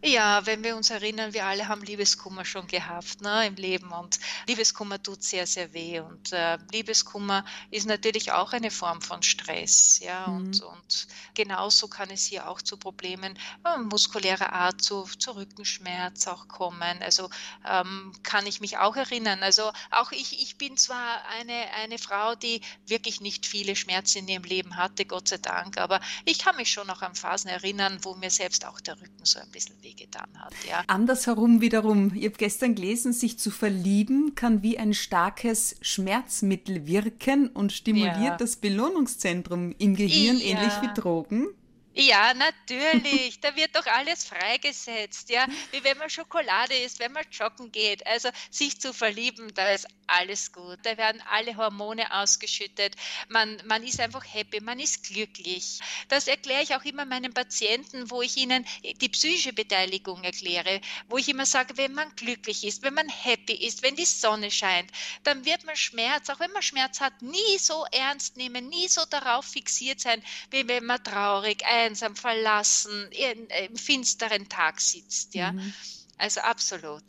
Ja, 0.04 0.44
wenn 0.46 0.64
wir 0.64 0.76
uns 0.76 0.90
erinnern, 0.90 1.32
wir 1.32 1.46
alle 1.46 1.68
haben 1.68 1.82
Liebeskummer 1.82 2.44
schon 2.44 2.66
gehabt 2.66 3.20
ne, 3.20 3.46
im 3.46 3.54
Leben 3.54 3.92
und 3.92 4.18
Liebeskummer 4.48 5.00
tut 5.00 5.22
sehr, 5.22 5.46
sehr 5.46 5.72
weh 5.72 6.00
und 6.00 6.32
äh, 6.32 6.58
Liebeskummer 6.72 7.44
ist 7.70 7.86
natürlich 7.86 8.32
auch 8.32 8.52
eine 8.52 8.72
Form 8.72 9.00
von 9.00 9.22
Stress, 9.22 10.00
ja, 10.00 10.26
mhm. 10.26 10.36
und, 10.36 10.60
und 10.60 11.06
genauso 11.34 11.86
kann 11.86 12.10
es 12.10 12.24
hier 12.24 12.48
auch 12.48 12.60
zu 12.60 12.78
Problemen 12.78 13.38
äh, 13.64 13.78
muskulärer 13.78 14.52
Art, 14.52 14.82
zu, 14.82 15.04
zu 15.04 15.36
Rückenschmerz 15.36 16.26
auch 16.26 16.48
kommen. 16.48 17.00
Also 17.00 17.30
ähm, 17.64 18.12
kann 18.24 18.44
ich 18.48 18.60
mich 18.60 18.78
auch 18.78 18.96
erinnern. 18.96 19.44
Also 19.44 19.70
auch 19.92 20.10
ich, 20.10 20.42
ich 20.42 20.58
bin 20.58 20.76
zwar 20.76 21.24
eine, 21.28 21.70
eine 21.76 21.98
Frau, 21.98 22.34
die 22.34 22.60
wirklich 22.88 23.20
nicht 23.20 23.46
viele 23.46 23.76
Schmerzen 23.76 24.18
in 24.18 24.28
ihrem 24.28 24.42
Leben 24.42 24.76
hatte, 24.76 25.04
Gott 25.04 25.28
sei 25.28 25.38
Dank, 25.38 25.78
aber 25.78 26.00
ich 26.24 26.40
kann 26.40 26.56
mich 26.56 26.72
schon 26.72 26.88
noch 26.88 27.02
an 27.02 27.14
Phasen 27.14 27.50
erinnern, 27.50 28.00
wo 28.02 28.16
mir 28.16 28.30
selbst 28.30 28.64
auch 28.64 28.80
der 28.80 29.00
Rücken 29.00 29.24
so 29.24 29.38
ein 29.38 29.50
bisschen 29.52 29.80
weh 29.80 29.91
wehgetan 29.92 30.28
hat. 30.38 30.54
Ja. 30.68 30.82
Andersherum 30.86 31.60
wiederum, 31.60 32.12
ich 32.14 32.24
habe 32.24 32.36
gestern 32.36 32.74
gelesen, 32.74 33.12
sich 33.12 33.38
zu 33.38 33.50
verlieben 33.50 34.34
kann 34.34 34.62
wie 34.62 34.78
ein 34.78 34.94
starkes 34.94 35.76
Schmerzmittel 35.80 36.86
wirken 36.86 37.48
und 37.48 37.72
stimuliert 37.72 38.16
ja. 38.22 38.36
das 38.36 38.56
Belohnungszentrum 38.56 39.74
im 39.78 39.94
Gehirn, 39.94 40.38
ja. 40.38 40.44
ähnlich 40.44 40.72
wie 40.82 41.00
Drogen. 41.00 41.48
Ja, 41.94 42.32
natürlich. 42.32 43.40
Da 43.40 43.54
wird 43.54 43.76
doch 43.76 43.84
alles 43.86 44.24
freigesetzt, 44.24 45.28
ja. 45.28 45.46
Wie 45.72 45.84
wenn 45.84 45.98
man 45.98 46.08
Schokolade 46.08 46.74
isst, 46.74 47.00
wenn 47.00 47.12
man 47.12 47.24
joggen 47.30 47.70
geht. 47.70 48.06
Also 48.06 48.30
sich 48.50 48.80
zu 48.80 48.94
verlieben, 48.94 49.52
da 49.54 49.70
ist 49.70 49.86
alles 50.06 50.52
gut. 50.52 50.78
Da 50.84 50.96
werden 50.96 51.22
alle 51.30 51.56
Hormone 51.56 52.12
ausgeschüttet. 52.14 52.96
Man, 53.28 53.60
man 53.66 53.82
ist 53.82 54.00
einfach 54.00 54.24
happy, 54.24 54.60
man 54.60 54.78
ist 54.80 55.04
glücklich. 55.04 55.80
Das 56.08 56.28
erkläre 56.28 56.62
ich 56.62 56.74
auch 56.74 56.84
immer 56.84 57.04
meinen 57.04 57.32
Patienten, 57.34 58.10
wo 58.10 58.22
ich 58.22 58.36
ihnen 58.36 58.66
die 59.00 59.08
psychische 59.08 59.52
Beteiligung 59.52 60.22
erkläre, 60.24 60.80
wo 61.08 61.18
ich 61.18 61.28
immer 61.28 61.46
sage, 61.46 61.76
wenn 61.76 61.92
man 61.92 62.14
glücklich 62.16 62.64
ist, 62.64 62.82
wenn 62.82 62.94
man 62.94 63.08
happy 63.08 63.54
ist, 63.54 63.82
wenn 63.82 63.96
die 63.96 64.04
Sonne 64.04 64.50
scheint, 64.50 64.90
dann 65.24 65.44
wird 65.44 65.64
man 65.64 65.76
Schmerz, 65.76 66.28
auch 66.30 66.40
wenn 66.40 66.52
man 66.52 66.62
Schmerz 66.62 67.00
hat, 67.00 67.20
nie 67.22 67.58
so 67.58 67.84
ernst 67.92 68.36
nehmen, 68.36 68.68
nie 68.68 68.88
so 68.88 69.04
darauf 69.06 69.44
fixiert 69.44 70.00
sein, 70.00 70.22
wie 70.50 70.66
wenn 70.68 70.84
man 70.84 71.02
traurig, 71.02 71.62
einsam, 71.84 72.16
verlassen, 72.16 73.08
in, 73.10 73.46
im 73.70 73.76
finsteren 73.76 74.48
Tag 74.48 74.80
sitzt. 74.80 75.34
Ja. 75.34 75.52
Mhm. 75.52 75.72
Also 76.18 76.40
absolut. 76.42 77.02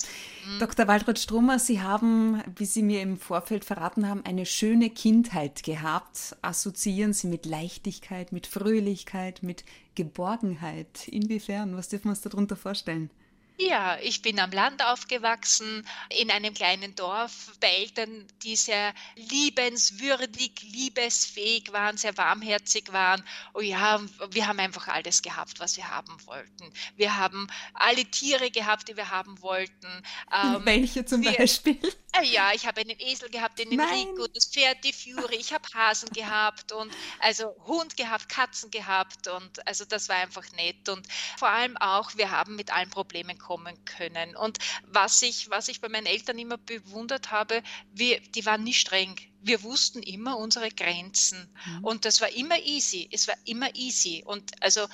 Mhm. 0.48 0.60
Dr. 0.60 0.88
Waltraud 0.88 1.20
Stromer, 1.20 1.60
Sie 1.60 1.82
haben, 1.82 2.42
wie 2.56 2.65
Sie 2.65 2.82
mir 2.82 3.01
im 3.01 3.20
Vorfeld 3.20 3.63
verraten 3.63 4.10
haben, 4.10 4.25
eine 4.25 4.46
schöne 4.46 4.89
Kindheit 4.89 5.62
gehabt. 5.62 6.36
Assoziieren 6.42 7.13
Sie 7.13 7.27
mit 7.27 7.46
Leichtigkeit, 7.46 8.32
mit 8.32 8.48
Fröhlichkeit, 8.48 9.44
mit 9.44 9.65
Geborgenheit. 9.94 11.08
Inwiefern? 11.08 11.77
Was 11.77 11.89
dürfen 11.89 12.06
wir 12.06 12.12
uns 12.12 12.22
darunter 12.22 12.56
vorstellen? 12.56 13.12
Ja, 13.58 13.98
ich 14.02 14.22
bin 14.24 14.40
am 14.40 14.52
Land 14.52 14.84
aufgewachsen, 14.84 15.88
in 16.10 16.32
einem 16.32 16.54
kleinen 16.54 16.96
Dorf, 16.96 17.52
bei 17.60 17.68
Eltern, 17.68 18.28
die 18.42 18.56
sehr 18.56 18.94
liebenswürdig, 19.16 20.54
liebesfähig 20.64 21.72
waren, 21.72 21.98
sehr 21.98 22.18
warmherzig 22.18 22.92
waren. 22.92 23.24
Oh 23.54 23.62
ja, 23.62 24.02
wir 24.32 24.48
haben 24.48 24.60
einfach 24.60 24.88
alles 24.88 25.22
gehabt, 25.22 25.60
was 25.60 25.78
wir 25.78 25.88
haben 25.90 26.16
wollten. 26.26 26.74
Wir 26.96 27.16
haben 27.16 27.48
alle 27.76 28.06
Tiere 28.06 28.50
gehabt, 28.50 28.90
die 28.90 28.98
wir 28.98 29.12
haben 29.12 29.40
wollten. 29.42 30.04
Ähm, 30.34 30.62
Welche 30.66 31.06
zum 31.06 31.22
wir, 31.22 31.34
Beispiel? 31.34 31.80
Äh, 32.13 32.25
ja, 32.25 32.51
ich 32.53 32.67
habe 32.67 32.82
einen 32.82 33.00
Esel 33.00 33.29
gehabt, 33.29 33.58
den 33.58 33.72
Enrico, 33.72 34.27
das 34.27 34.46
Pferd, 34.48 34.84
die 34.84 34.93
Fury, 34.93 35.36
ich 35.36 35.51
habe 35.51 35.67
Hasen 35.74 36.10
gehabt 36.10 36.72
und 36.72 36.91
also 37.20 37.55
Hund 37.65 37.98
gehabt, 37.98 38.29
Katzen 38.29 38.70
gehabt 38.70 39.27
und 39.27 39.67
also 39.67 39.84
das 39.86 40.10
war 40.10 40.17
einfach 40.17 40.50
nett 40.51 40.89
und 40.89 41.08
vor 41.38 41.50
allem 41.50 41.75
auch, 41.77 42.15
wir 42.15 42.29
haben 42.29 42.55
mit 42.55 42.72
allen 42.72 42.89
Problemen 42.89 43.38
kommen 43.38 43.84
können. 43.86 44.36
Und 44.36 44.60
was 44.86 45.22
ich, 45.24 45.50
was 45.50 45.67
ich 45.67 45.82
bei 45.82 45.89
meinen 45.89 46.05
Eltern 46.05 46.38
immer 46.38 46.58
bewundert 46.58 47.32
habe, 47.32 47.63
wir, 47.91 48.20
die 48.20 48.46
waren 48.46 48.63
nie 48.63 48.74
streng. 48.74 49.15
Wir 49.41 49.63
wussten 49.63 50.03
immer 50.03 50.38
unsere 50.38 50.70
Grenzen. 50.70 51.53
Mhm. 51.65 51.84
Und 51.84 52.05
das 52.05 52.22
war 52.22 52.29
immer 52.29 52.60
easy. 52.60 53.10
Es 53.12 53.27
war 53.27 53.36
immer 53.46 53.75
easy. 53.75 54.24
Und 54.25 54.51
also 54.63 54.88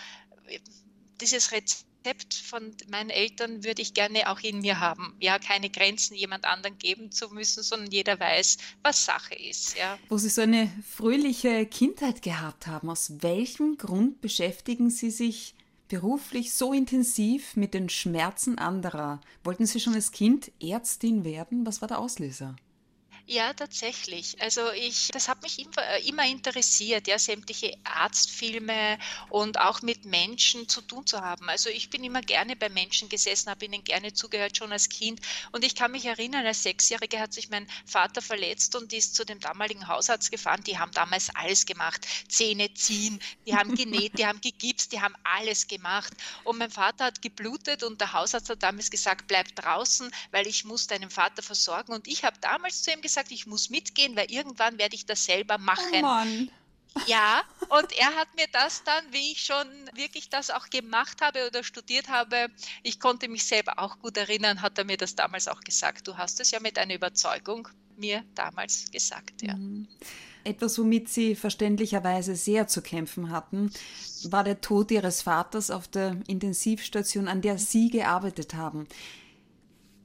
dieses 1.19 1.51
Rezept 1.51 1.88
von 2.43 2.75
meinen 2.89 3.09
Eltern 3.09 3.63
würde 3.63 3.81
ich 3.81 3.93
gerne 3.93 4.29
auch 4.29 4.39
in 4.39 4.59
mir 4.59 4.79
haben. 4.79 5.15
Ja, 5.19 5.39
keine 5.39 5.69
Grenzen 5.69 6.15
jemand 6.15 6.45
anderen 6.45 6.77
geben 6.77 7.11
zu 7.11 7.29
müssen, 7.29 7.63
sondern 7.63 7.91
jeder 7.91 8.19
weiß, 8.19 8.57
was 8.83 9.05
Sache 9.05 9.35
ist. 9.35 9.77
Ja. 9.77 9.97
Wo 10.09 10.17
Sie 10.17 10.29
so 10.29 10.41
eine 10.41 10.71
fröhliche 10.87 11.65
Kindheit 11.65 12.21
gehabt 12.21 12.67
haben, 12.67 12.89
aus 12.89 13.21
welchem 13.21 13.77
Grund 13.77 14.21
beschäftigen 14.21 14.89
Sie 14.89 15.11
sich 15.11 15.55
beruflich 15.87 16.53
so 16.53 16.71
intensiv 16.71 17.55
mit 17.55 17.73
den 17.73 17.89
Schmerzen 17.89 18.57
anderer? 18.57 19.19
Wollten 19.43 19.65
Sie 19.65 19.79
schon 19.79 19.95
als 19.95 20.11
Kind 20.11 20.51
Ärztin 20.61 21.23
werden? 21.23 21.65
Was 21.65 21.81
war 21.81 21.87
der 21.87 21.99
Auslöser? 21.99 22.55
Ja, 23.31 23.53
tatsächlich. 23.53 24.41
Also 24.41 24.71
ich, 24.71 25.09
das 25.09 25.27
hat 25.27 25.43
mich 25.43 25.59
immer, 25.59 25.97
immer 25.99 26.25
interessiert, 26.25 27.07
ja, 27.07 27.19
sämtliche 27.19 27.77
Arztfilme 27.83 28.97
und 29.29 29.59
auch 29.59 29.83
mit 29.83 30.03
Menschen 30.03 30.67
zu 30.67 30.81
tun 30.81 31.05
zu 31.05 31.21
haben. 31.21 31.47
Also 31.47 31.69
ich 31.69 31.91
bin 31.91 32.03
immer 32.03 32.21
gerne 32.21 32.55
bei 32.55 32.69
Menschen 32.69 33.07
gesessen, 33.07 33.51
habe 33.51 33.65
ihnen 33.65 33.83
gerne 33.83 34.13
zugehört, 34.13 34.57
schon 34.57 34.71
als 34.71 34.89
Kind. 34.89 35.21
Und 35.51 35.63
ich 35.63 35.75
kann 35.75 35.91
mich 35.91 36.05
erinnern, 36.05 36.43
als 36.43 36.63
Sechsjährige 36.63 37.19
hat 37.19 37.31
sich 37.31 37.51
mein 37.51 37.67
Vater 37.85 38.23
verletzt 38.23 38.75
und 38.75 38.93
ist 38.93 39.13
zu 39.13 39.23
dem 39.25 39.39
damaligen 39.39 39.87
Hausarzt 39.87 40.31
gefahren. 40.31 40.63
Die 40.63 40.79
haben 40.79 40.91
damals 40.93 41.29
alles 41.35 41.67
gemacht. 41.67 42.07
Zähne 42.29 42.73
ziehen, 42.73 43.19
die 43.45 43.55
haben 43.55 43.75
genäht, 43.75 44.17
die 44.17 44.25
haben 44.25 44.41
gegipst, 44.41 44.91
die 44.91 45.01
haben 45.01 45.13
alles 45.23 45.67
gemacht. 45.67 46.13
Und 46.45 46.57
mein 46.57 46.71
Vater 46.71 47.05
hat 47.05 47.21
geblutet 47.21 47.83
und 47.83 48.01
der 48.01 48.11
Hausarzt 48.13 48.49
hat 48.49 48.63
damals 48.63 48.89
gesagt, 48.89 49.27
bleib 49.27 49.55
draußen, 49.55 50.09
weil 50.31 50.47
ich 50.47 50.65
muss 50.65 50.87
deinen 50.87 51.11
Vater 51.11 51.43
versorgen. 51.43 51.93
Und 51.93 52.07
ich 52.07 52.23
habe 52.23 52.39
damals 52.41 52.81
zu 52.81 52.91
ihm 52.91 53.01
gesagt, 53.01 53.18
gesagt, 53.19 53.31
ich 53.31 53.47
muss 53.47 53.69
mitgehen, 53.69 54.15
weil 54.15 54.31
irgendwann 54.31 54.77
werde 54.77 54.95
ich 54.95 55.05
das 55.05 55.25
selber 55.25 55.57
machen. 55.57 55.83
Oh 55.95 56.01
Mann. 56.01 56.51
Ja, 57.05 57.43
und 57.69 57.91
er 57.97 58.15
hat 58.15 58.33
mir 58.35 58.47
das 58.51 58.83
dann, 58.83 59.03
wie 59.11 59.31
ich 59.31 59.45
schon 59.45 59.67
wirklich 59.93 60.29
das 60.29 60.49
auch 60.49 60.69
gemacht 60.69 61.21
habe 61.21 61.47
oder 61.47 61.63
studiert 61.63 62.09
habe, 62.09 62.47
ich 62.81 62.99
konnte 62.99 63.27
mich 63.27 63.45
selber 63.45 63.77
auch 63.77 63.99
gut 63.99 64.17
erinnern, 64.17 64.61
hat 64.61 64.77
er 64.77 64.85
mir 64.85 64.97
das 64.97 65.15
damals 65.15 65.47
auch 65.47 65.61
gesagt. 65.61 66.07
Du 66.07 66.17
hast 66.17 66.39
es 66.39 66.49
ja 66.51 66.59
mit 66.59 66.79
einer 66.79 66.95
Überzeugung 66.95 67.67
mir 67.95 68.23
damals 68.33 68.89
gesagt, 68.91 69.43
ja. 69.43 69.55
Mhm. 69.55 69.87
Etwas, 70.43 70.79
womit 70.79 71.09
Sie 71.09 71.35
verständlicherweise 71.35 72.35
sehr 72.35 72.67
zu 72.67 72.81
kämpfen 72.81 73.29
hatten, 73.29 73.71
war 74.23 74.43
der 74.43 74.61
Tod 74.61 74.89
Ihres 74.89 75.21
Vaters 75.21 75.69
auf 75.69 75.87
der 75.87 76.17
Intensivstation, 76.27 77.27
an 77.27 77.41
der 77.41 77.59
Sie 77.59 77.89
gearbeitet 77.89 78.55
haben. 78.55 78.87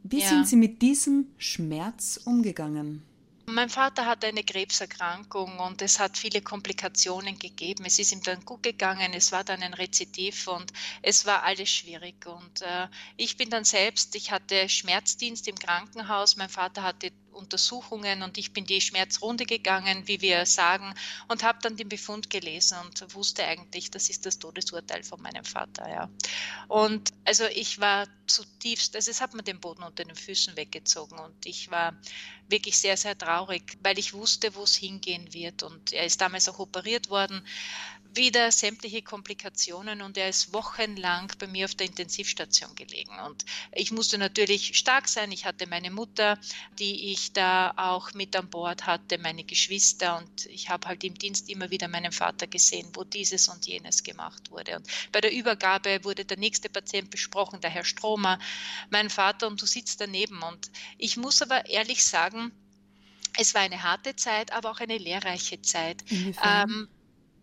Wie 0.05 0.21
ja. 0.21 0.29
sind 0.29 0.47
Sie 0.47 0.57
mit 0.57 0.83
diesem 0.83 1.29
Schmerz 1.39 2.21
umgegangen? 2.27 3.03
Mein 3.47 3.71
Vater 3.71 4.05
hatte 4.05 4.27
eine 4.27 4.45
Krebserkrankung 4.45 5.59
und 5.59 5.81
es 5.81 5.99
hat 5.99 6.19
viele 6.19 6.43
Komplikationen 6.43 7.39
gegeben. 7.39 7.85
Es 7.87 7.99
ist 7.99 8.13
ihm 8.13 8.23
dann 8.23 8.45
gut 8.45 8.63
gegangen, 8.63 9.13
es 9.15 9.33
war 9.33 9.45
dann 9.45 9.63
ein 9.63 9.75
Rezidiv 9.75 10.47
und 10.49 10.73
es 11.03 11.25
war 11.25 11.43
alles 11.43 11.71
schwierig. 11.71 12.27
Und 12.27 12.63
äh, 12.63 12.89
ich 13.17 13.37
bin 13.39 13.49
dann 13.49 13.65
selbst, 13.65 14.15
ich 14.15 14.31
hatte 14.31 14.69
Schmerzdienst 14.69 15.49
im 15.49 15.57
Krankenhaus, 15.57 16.37
mein 16.37 16.51
Vater 16.51 16.83
hatte 16.83 17.11
Untersuchungen 17.35 18.23
und 18.23 18.39
ich 18.39 18.53
bin 18.53 18.67
die 18.67 18.81
Schmerzrunde 18.81 19.45
gegangen, 19.45 20.07
wie 20.07 20.21
wir 20.21 20.47
sagen, 20.47 20.95
und 21.29 21.43
habe 21.43 21.59
dann 21.63 21.77
den 21.77 21.89
Befund 21.89 22.31
gelesen 22.31 22.79
und 22.85 23.15
wusste 23.15 23.45
eigentlich, 23.45 23.91
das 23.91 24.09
ist 24.11 24.27
das 24.27 24.39
Todesurteil 24.39 25.03
von 25.03 25.21
meinem 25.21 25.45
Vater. 25.45 25.89
Ja. 25.89 26.09
Und 26.69 27.11
also 27.25 27.45
ich 27.45 27.81
war 27.81 28.07
zutiefst, 28.27 28.97
also 28.97 29.11
es 29.11 29.21
hat 29.21 29.35
mir 29.35 29.43
den 29.43 29.61
Boden 29.61 29.83
unter 29.83 30.05
den 30.05 30.17
Füßen 30.17 30.57
weggezogen 30.57 31.19
und 31.19 31.47
ich 31.47 31.71
war 31.71 31.95
wirklich 32.49 32.79
sehr, 32.79 32.97
sehr 32.97 33.17
traurig, 33.17 33.77
weil 33.83 33.99
ich 33.99 34.15
wusste, 34.15 34.55
wo 34.55 34.63
es 34.63 34.77
hingehen 34.77 35.33
wird. 35.33 35.63
Und 35.63 35.93
er 35.93 36.05
ist 36.05 36.21
damals 36.21 36.49
auch 36.49 36.59
operiert 36.59 37.11
worden 37.11 37.45
wieder 38.17 38.51
sämtliche 38.51 39.03
Komplikationen 39.03 40.03
und 40.03 40.17
er 40.17 40.29
ist 40.29 40.53
wochenlang 40.53 41.33
bei 41.39 41.47
mir 41.47 41.65
auf 41.65 41.75
der 41.75 41.87
Intensivstation 41.87 42.75
gelegen. 42.75 43.19
Und 43.27 43.45
ich 43.73 43.91
musste 43.91 44.19
natürlich 44.19 44.77
stark 44.77 45.09
sein. 45.09 45.33
Ich 45.33 45.45
hatte 45.45 45.67
meine 45.67 45.91
Mutter, 45.91 46.39
die 46.79 47.13
ich 47.13 47.33
da 47.33 47.73
auch 47.77 48.15
mit 48.15 48.37
an 48.37 48.49
Bord 48.49 48.87
hatte, 48.87 49.19
meine 49.19 49.45
Geschwister 49.45 50.19
und 50.19 50.47
ich 50.47 50.69
habe 50.69 50.89
halt 50.89 51.05
im 51.05 51.15
Dienst 51.15 51.49
immer 51.49 51.71
wieder 51.71 51.89
meinen 51.89 52.13
Vater 52.13 52.47
gesehen, 52.47 52.89
wo 52.95 53.05
dieses 53.05 53.49
und 53.49 53.67
jenes 53.67 54.03
gemacht 54.03 54.51
wurde. 54.51 54.77
Und 54.77 54.87
bei 55.13 55.21
der 55.21 55.33
Übergabe 55.33 56.05
wurde 56.05 56.25
der 56.25 56.39
nächste 56.39 56.69
Patient 56.69 57.11
besprochen, 57.11 57.61
der 57.61 57.71
Herr 57.71 57.85
Stromer, 57.85 58.39
mein 58.91 59.11
Vater 59.11 59.47
und 59.47 59.61
du 59.61 59.67
sitzt 59.67 60.01
daneben. 60.01 60.43
Und 60.43 60.71
ich 60.99 61.17
muss 61.17 61.43
aber 61.43 61.67
ehrlich 61.67 62.05
sagen, 62.05 62.53
es 63.37 63.55
war 63.55 63.63
eine 63.63 63.83
harte 63.83 64.15
Zeit, 64.17 64.53
aber 64.53 64.71
auch 64.71 64.81
eine 64.81 64.99
lehrreiche 64.99 65.61
Zeit. 65.63 66.05
Ähm, 66.11 66.89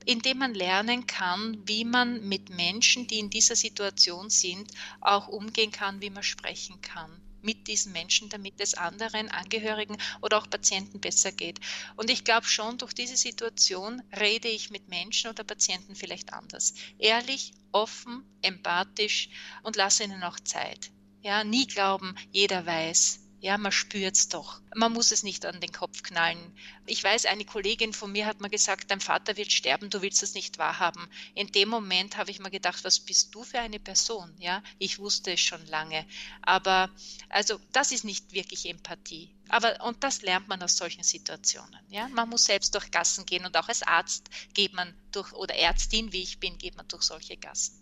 indem 0.06 0.40
man 0.40 0.54
lernen 0.54 1.08
kann, 1.08 1.62
wie 1.66 1.86
man 1.86 2.28
mit 2.28 2.50
Menschen, 2.50 3.08
die 3.08 3.20
in 3.20 3.30
dieser 3.30 3.56
Situation 3.56 4.30
sind, 4.30 4.72
auch 5.00 5.28
umgehen 5.28 5.72
kann, 5.72 6.02
wie 6.02 6.10
man 6.10 6.24
sprechen 6.24 6.82
kann 6.82 7.22
mit 7.44 7.68
diesen 7.68 7.92
Menschen, 7.92 8.30
damit 8.30 8.56
es 8.60 8.74
anderen 8.74 9.30
Angehörigen 9.30 9.98
oder 10.22 10.38
auch 10.38 10.50
Patienten 10.50 11.00
besser 11.00 11.32
geht. 11.32 11.60
Und 11.96 12.10
ich 12.10 12.24
glaube 12.24 12.46
schon, 12.46 12.78
durch 12.78 12.94
diese 12.94 13.18
Situation 13.18 14.02
rede 14.20 14.48
ich 14.48 14.70
mit 14.70 14.88
Menschen 14.88 15.30
oder 15.30 15.44
Patienten 15.44 15.96
vielleicht 15.96 16.34
anders. 16.34 16.74
Ehrlich, 17.00 17.54
offen, 17.72 18.24
empathisch 18.42 19.30
und 19.64 19.76
lasse 19.76 20.04
ihnen 20.04 20.24
auch 20.24 20.40
Zeit. 20.40 20.92
Ja, 21.22 21.44
nie 21.44 21.68
glauben, 21.68 22.16
jeder 22.32 22.66
weiß. 22.66 23.21
Ja, 23.42 23.58
man 23.58 23.72
spürt 23.72 24.16
es 24.16 24.30
doch. 24.30 24.62
Man 24.76 24.94
muss 24.94 25.12
es 25.12 25.24
nicht 25.24 25.48
an 25.48 25.60
den 25.60 25.72
Kopf 25.72 26.04
knallen. 26.04 26.56
Ich 26.86 27.04
weiß, 27.04 27.26
eine 27.26 27.44
Kollegin 27.44 27.92
von 27.92 28.12
mir 28.12 28.28
hat 28.28 28.40
mir 28.40 28.52
gesagt, 28.52 28.92
dein 28.92 29.02
Vater 29.02 29.36
wird 29.36 29.52
sterben, 29.52 29.90
du 29.90 30.04
willst 30.04 30.22
es 30.22 30.36
nicht 30.36 30.60
wahrhaben. 30.60 31.10
In 31.34 31.48
dem 31.48 31.68
Moment 31.68 32.18
habe 32.18 32.30
ich 32.30 32.38
mir 32.38 32.52
gedacht, 32.52 32.84
was 32.84 33.00
bist 33.00 33.34
du 33.34 33.44
für 33.44 33.60
eine 33.60 33.80
Person? 33.80 34.32
Ja, 34.38 34.62
ich 34.78 35.00
wusste 35.00 35.34
es 35.34 35.40
schon 35.40 35.66
lange. 35.66 36.06
Aber 36.44 36.92
also, 37.30 37.60
das 37.72 37.92
ist 37.92 38.04
nicht 38.04 38.32
wirklich 38.32 38.68
Empathie. 38.70 39.34
Aber, 39.50 39.84
und 39.86 40.04
das 40.04 40.22
lernt 40.22 40.48
man 40.48 40.62
aus 40.62 40.78
solchen 40.78 41.04
Situationen. 41.04 41.80
Ja? 41.90 42.08
Man 42.10 42.30
muss 42.30 42.46
selbst 42.46 42.76
durch 42.76 42.92
Gassen 42.92 43.26
gehen 43.26 43.44
und 43.44 43.58
auch 43.58 43.70
als 43.70 43.82
Arzt 43.82 44.30
geht 44.54 44.74
man 44.74 44.94
durch, 45.12 45.34
oder 45.34 45.56
Ärztin, 45.56 46.14
wie 46.14 46.22
ich 46.22 46.40
bin, 46.40 46.60
geht 46.60 46.78
man 46.78 46.88
durch 46.88 47.02
solche 47.02 47.38
Gassen. 47.38 47.81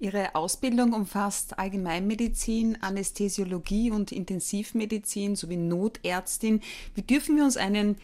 Ihre 0.00 0.34
Ausbildung 0.34 0.94
umfasst 0.94 1.58
Allgemeinmedizin, 1.58 2.78
Anästhesiologie 2.80 3.90
und 3.90 4.12
Intensivmedizin 4.12 5.36
sowie 5.36 5.58
Notärztin. 5.58 6.62
Wie 6.94 7.02
dürfen 7.02 7.36
wir 7.36 7.44
uns 7.44 7.58
einen 7.58 7.96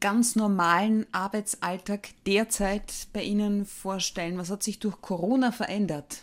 ganz 0.00 0.34
normalen 0.34 1.06
Arbeitsalltag 1.12 2.08
derzeit 2.26 3.06
bei 3.12 3.22
Ihnen 3.22 3.66
vorstellen? 3.66 4.36
Was 4.36 4.50
hat 4.50 4.64
sich 4.64 4.80
durch 4.80 5.00
Corona 5.00 5.52
verändert? 5.52 6.22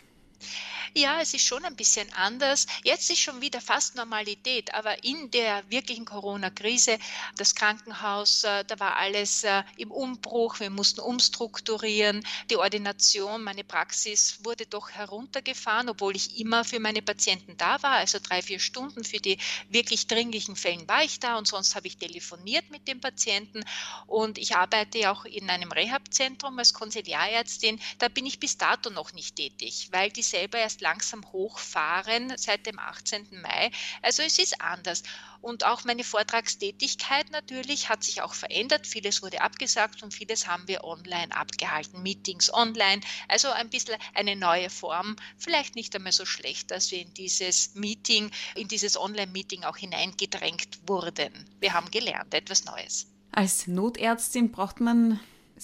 Ja, 0.98 1.20
es 1.20 1.34
ist 1.34 1.46
schon 1.46 1.66
ein 1.66 1.76
bisschen 1.76 2.08
anders. 2.14 2.68
Jetzt 2.84 3.10
ist 3.10 3.20
schon 3.20 3.42
wieder 3.42 3.60
fast 3.60 3.96
Normalität, 3.96 4.74
aber 4.74 5.04
in 5.04 5.30
der 5.32 5.70
wirklichen 5.70 6.06
Corona-Krise, 6.06 6.98
das 7.36 7.54
Krankenhaus, 7.54 8.46
äh, 8.46 8.64
da 8.64 8.80
war 8.80 8.96
alles 8.96 9.44
äh, 9.44 9.64
im 9.76 9.92
Umbruch, 9.92 10.62
wir 10.62 10.70
mussten 10.70 11.02
umstrukturieren. 11.02 12.26
Die 12.50 12.56
Ordination, 12.56 13.44
meine 13.44 13.66
Praxis 13.66 14.40
wurde 14.44 14.68
doch 14.68 14.90
heruntergefahren, 14.90 15.90
obwohl 15.90 16.16
ich 16.16 16.40
immer 16.40 16.64
für 16.64 16.80
meine 16.80 17.02
Patienten 17.02 17.58
da 17.58 17.84
war, 17.84 17.96
also 17.96 18.20
drei, 18.24 18.42
vier 18.42 18.60
Stunden 18.60 19.04
für 19.04 19.20
die 19.20 19.38
wirklich 19.68 20.08
dringlichen 20.08 20.56
Fällen 20.56 20.88
war 20.88 21.04
ich 21.04 21.20
da 21.20 21.38
und 21.38 21.46
sonst 21.48 21.76
habe 21.76 21.88
ich 21.88 21.98
telefoniert 21.98 22.70
mit 22.70 22.88
den 22.88 23.02
Patienten 23.02 23.66
und 24.08 24.38
ich 24.38 24.56
arbeite 24.56 25.12
auch 25.12 25.26
in 25.26 25.50
einem 25.50 25.74
Rehabzentrum 25.74 26.58
als 26.58 26.74
Konsiliarärztin. 26.74 27.82
Da 27.98 28.08
bin 28.08 28.26
ich 28.26 28.40
bis 28.40 28.58
dato 28.58 28.90
noch 28.90 29.12
nicht 29.12 29.36
tätig, 29.36 29.90
weil 29.92 30.10
die 30.10 30.24
selber 30.36 30.58
erst 30.58 30.82
langsam 30.82 31.24
hochfahren 31.32 32.34
seit 32.36 32.66
dem 32.66 32.78
18. 32.78 33.42
Mai. 33.42 33.72
Also 34.02 34.22
es 34.22 34.38
ist 34.38 34.60
anders. 34.60 35.02
Und 35.40 35.64
auch 35.64 35.86
meine 35.86 36.04
Vortragstätigkeit 36.04 37.32
natürlich 37.32 37.88
hat 37.88 38.04
sich 38.04 38.22
auch 38.22 38.34
verändert. 38.34 38.86
Vieles 38.86 39.22
wurde 39.22 39.40
abgesagt 39.40 40.04
und 40.04 40.14
vieles 40.14 40.46
haben 40.46 40.68
wir 40.68 40.84
online 40.84 41.34
abgehalten, 41.34 42.04
Meetings 42.04 42.54
online. 42.54 43.00
Also 43.30 43.50
ein 43.50 43.70
bisschen 43.70 43.96
eine 44.14 44.36
neue 44.36 44.70
Form. 44.70 45.16
Vielleicht 45.38 45.76
nicht 45.76 45.96
einmal 45.96 46.12
so 46.12 46.26
schlecht, 46.26 46.70
dass 46.70 46.92
wir 46.92 47.00
in 47.00 47.14
dieses 47.14 47.74
Meeting, 47.76 48.30
in 48.56 48.68
dieses 48.68 49.00
Online-Meeting 49.00 49.64
auch 49.64 49.78
hineingedrängt 49.78 50.80
wurden. 50.86 51.50
Wir 51.62 51.74
haben 51.74 51.90
gelernt, 51.92 52.34
etwas 52.34 52.66
Neues. 52.66 53.08
Als 53.32 53.68
Notärztin 53.68 54.52
braucht 54.52 54.82
man 54.82 55.22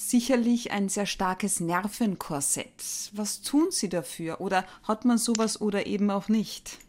sicherlich 0.09 0.71
ein 0.71 0.89
sehr 0.89 1.05
starkes 1.05 1.59
Nervenkorsett. 1.59 3.11
Was 3.13 3.41
tun 3.41 3.67
Sie 3.71 3.89
dafür? 3.89 4.41
Oder 4.41 4.65
hat 4.83 5.05
man 5.05 5.17
sowas 5.17 5.61
oder 5.61 5.85
eben 5.85 6.09
auch 6.09 6.27
nicht? 6.27 6.79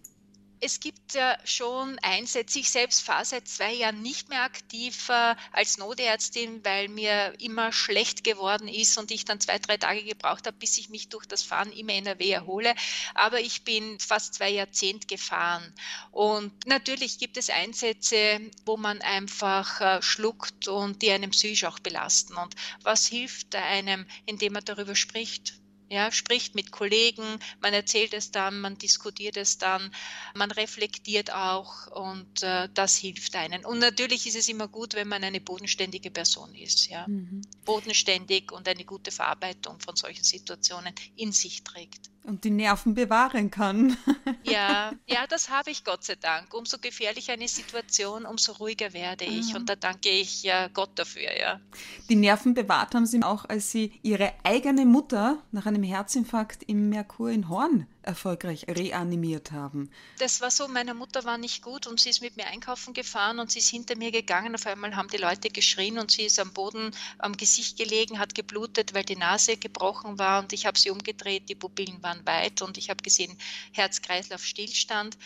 Es 0.65 0.79
gibt 0.79 1.15
ja 1.15 1.37
schon 1.45 1.99
Einsätze. 2.03 2.61
Ich 2.61 2.71
selbst 2.71 3.03
fahre 3.03 3.25
seit 3.25 3.49
zwei 3.49 3.73
Jahren 3.73 4.01
nicht 4.01 4.29
mehr 4.29 4.45
aktiv 4.45 5.11
als 5.51 5.77
Notärztin, 5.77 6.65
weil 6.65 6.89
mir 6.89 7.35
immer 7.41 7.73
schlecht 7.73 8.23
geworden 8.23 8.69
ist 8.69 8.97
und 8.97 9.11
ich 9.11 9.25
dann 9.25 9.41
zwei, 9.41 9.59
drei 9.59 9.77
Tage 9.77 10.05
gebraucht 10.05 10.47
habe, 10.47 10.57
bis 10.57 10.79
ich 10.79 10.89
mich 10.89 11.09
durch 11.09 11.27
das 11.27 11.43
Fahren 11.43 11.73
im 11.73 11.89
NRW 11.89 12.31
erhole. 12.31 12.77
Aber 13.15 13.41
ich 13.41 13.65
bin 13.65 13.99
fast 13.99 14.35
zwei 14.35 14.51
Jahrzehnte 14.51 15.09
gefahren. 15.09 15.75
Und 16.13 16.53
natürlich 16.67 17.19
gibt 17.19 17.39
es 17.39 17.51
Einsätze, 17.51 18.41
wo 18.65 18.77
man 18.77 19.03
einfach 19.03 19.81
äh, 19.81 20.01
schluckt 20.01 20.69
und 20.69 21.03
die 21.03 21.11
einem 21.11 21.33
psychisch 21.33 21.65
auch 21.65 21.81
belasten. 21.81 22.37
Und 22.37 22.55
was 22.83 23.09
hilft 23.09 23.57
einem, 23.57 24.07
indem 24.27 24.53
man 24.53 24.65
darüber 24.65 24.95
spricht? 24.95 25.55
Ja, 25.93 26.11
spricht 26.11 26.55
mit 26.55 26.73
Kollegen, 26.73 27.39
man 27.61 27.75
erzählt 27.75 28.15
es 28.15 28.31
dann, 28.31 28.61
man 28.61 28.79
diskutiert 28.79 29.37
es 29.37 29.59
dann, 29.59 29.95
man 30.35 30.51
reflektiert 30.51 31.31
auch 31.35 31.87
und 31.89 32.43
äh, 32.43 32.71
das 32.73 32.97
hilft 32.97 33.37
einen. 33.37 33.67
Und 33.67 33.79
natürlich 33.79 34.27
ist 34.27 34.37
es 34.37 34.49
immer 34.49 34.69
gut, 34.69 34.95
wenn 34.95 35.09
man 35.09 35.23
eine 35.23 35.41
bodenständige 35.41 36.11
Person 36.11 36.55
ist, 36.55 36.89
ja. 36.89 37.07
Mhm. 37.07 37.43
Bodenständig 37.67 38.53
und 38.53 38.67
eine 38.69 38.87
gute 38.87 39.11
Verarbeitung 39.11 39.81
von 39.81 39.95
solchen 39.95 40.25
Situationen 40.25 40.95
in 41.17 41.33
sich 41.33 41.63
trägt. 41.63 42.11
Und 42.25 42.45
die 42.45 42.51
Nerven 42.51 42.95
bewahren 42.95 43.51
kann. 43.51 43.97
ja, 44.45 44.93
ja, 45.07 45.27
das 45.29 45.51
habe 45.51 45.73
ich 45.73 45.83
Gott 45.83 46.05
sei 46.05 46.15
Dank. 46.15 46.55
Umso 46.55 46.79
gefährlicher 46.79 47.33
eine 47.33 47.49
Situation, 47.49 48.27
umso 48.27 48.53
ruhiger 48.53 48.93
werde 48.93 49.25
ich. 49.25 49.51
Mhm. 49.51 49.57
Und 49.57 49.69
da 49.69 49.75
danke 49.75 50.09
ich 50.09 50.45
ja 50.45 50.69
Gott 50.69 50.91
dafür, 50.95 51.37
ja. 51.37 51.61
Die 52.09 52.15
Nerven 52.15 52.55
bewahrt 52.55 52.95
haben 52.95 53.07
Sie 53.07 53.23
auch, 53.25 53.45
als 53.47 53.73
Sie 53.73 53.99
Ihre 54.03 54.35
eigene 54.45 54.87
Mutter 54.87 55.43
nach 55.51 55.67
einem 55.67 55.82
Herzinfarkt 55.83 56.63
im 56.63 56.89
Merkur 56.89 57.31
in 57.31 57.49
Horn 57.49 57.87
erfolgreich 58.03 58.67
reanimiert 58.69 59.53
haben. 59.53 59.91
Das 60.19 60.41
war 60.41 60.51
so, 60.51 60.69
meine 60.69 60.95
Mutter 60.95 61.25
war 61.25 61.39
nicht 61.39 61.63
gut 61.63 61.87
und 61.87 62.01
sie 62.01 62.11
ist 62.11 62.21
mit 62.21 62.37
mir 62.37 62.47
einkaufen 62.47 62.95
gefahren 62.95 63.39
und 63.39 63.51
sie 63.51 63.61
ist 63.61 63.69
hinter 63.69 63.97
mir 63.97 64.11
gegangen. 64.11 64.55
Auf 64.55 64.67
einmal 64.67 64.97
haben 64.97 65.09
die 65.09 65.17
Leute 65.17 65.51
geschrien 65.51 65.99
und 65.99 66.11
sie 66.11 66.23
ist 66.23 66.39
am 66.39 66.53
Boden 66.53 66.91
am 67.19 67.37
Gesicht 67.37 67.77
gelegen, 67.77 68.19
hat 68.19 68.35
geblutet, 68.35 68.95
weil 68.95 69.05
die 69.05 69.17
Nase 69.17 69.57
gebrochen 69.57 70.19
war 70.19 70.43
und 70.43 70.53
ich 70.53 70.67
habe 70.67 70.79
sie 70.79 70.91
umgedreht, 70.91 71.49
die 71.49 71.55
Pupillen 71.55 72.03
waren 72.03 72.25
weit 72.27 72.63
und 72.63 72.79
ich 72.79 72.91
habe 72.91 73.03
gesehen 73.03 73.37
Herz-Kreislauf-Stillstand. 73.73 75.17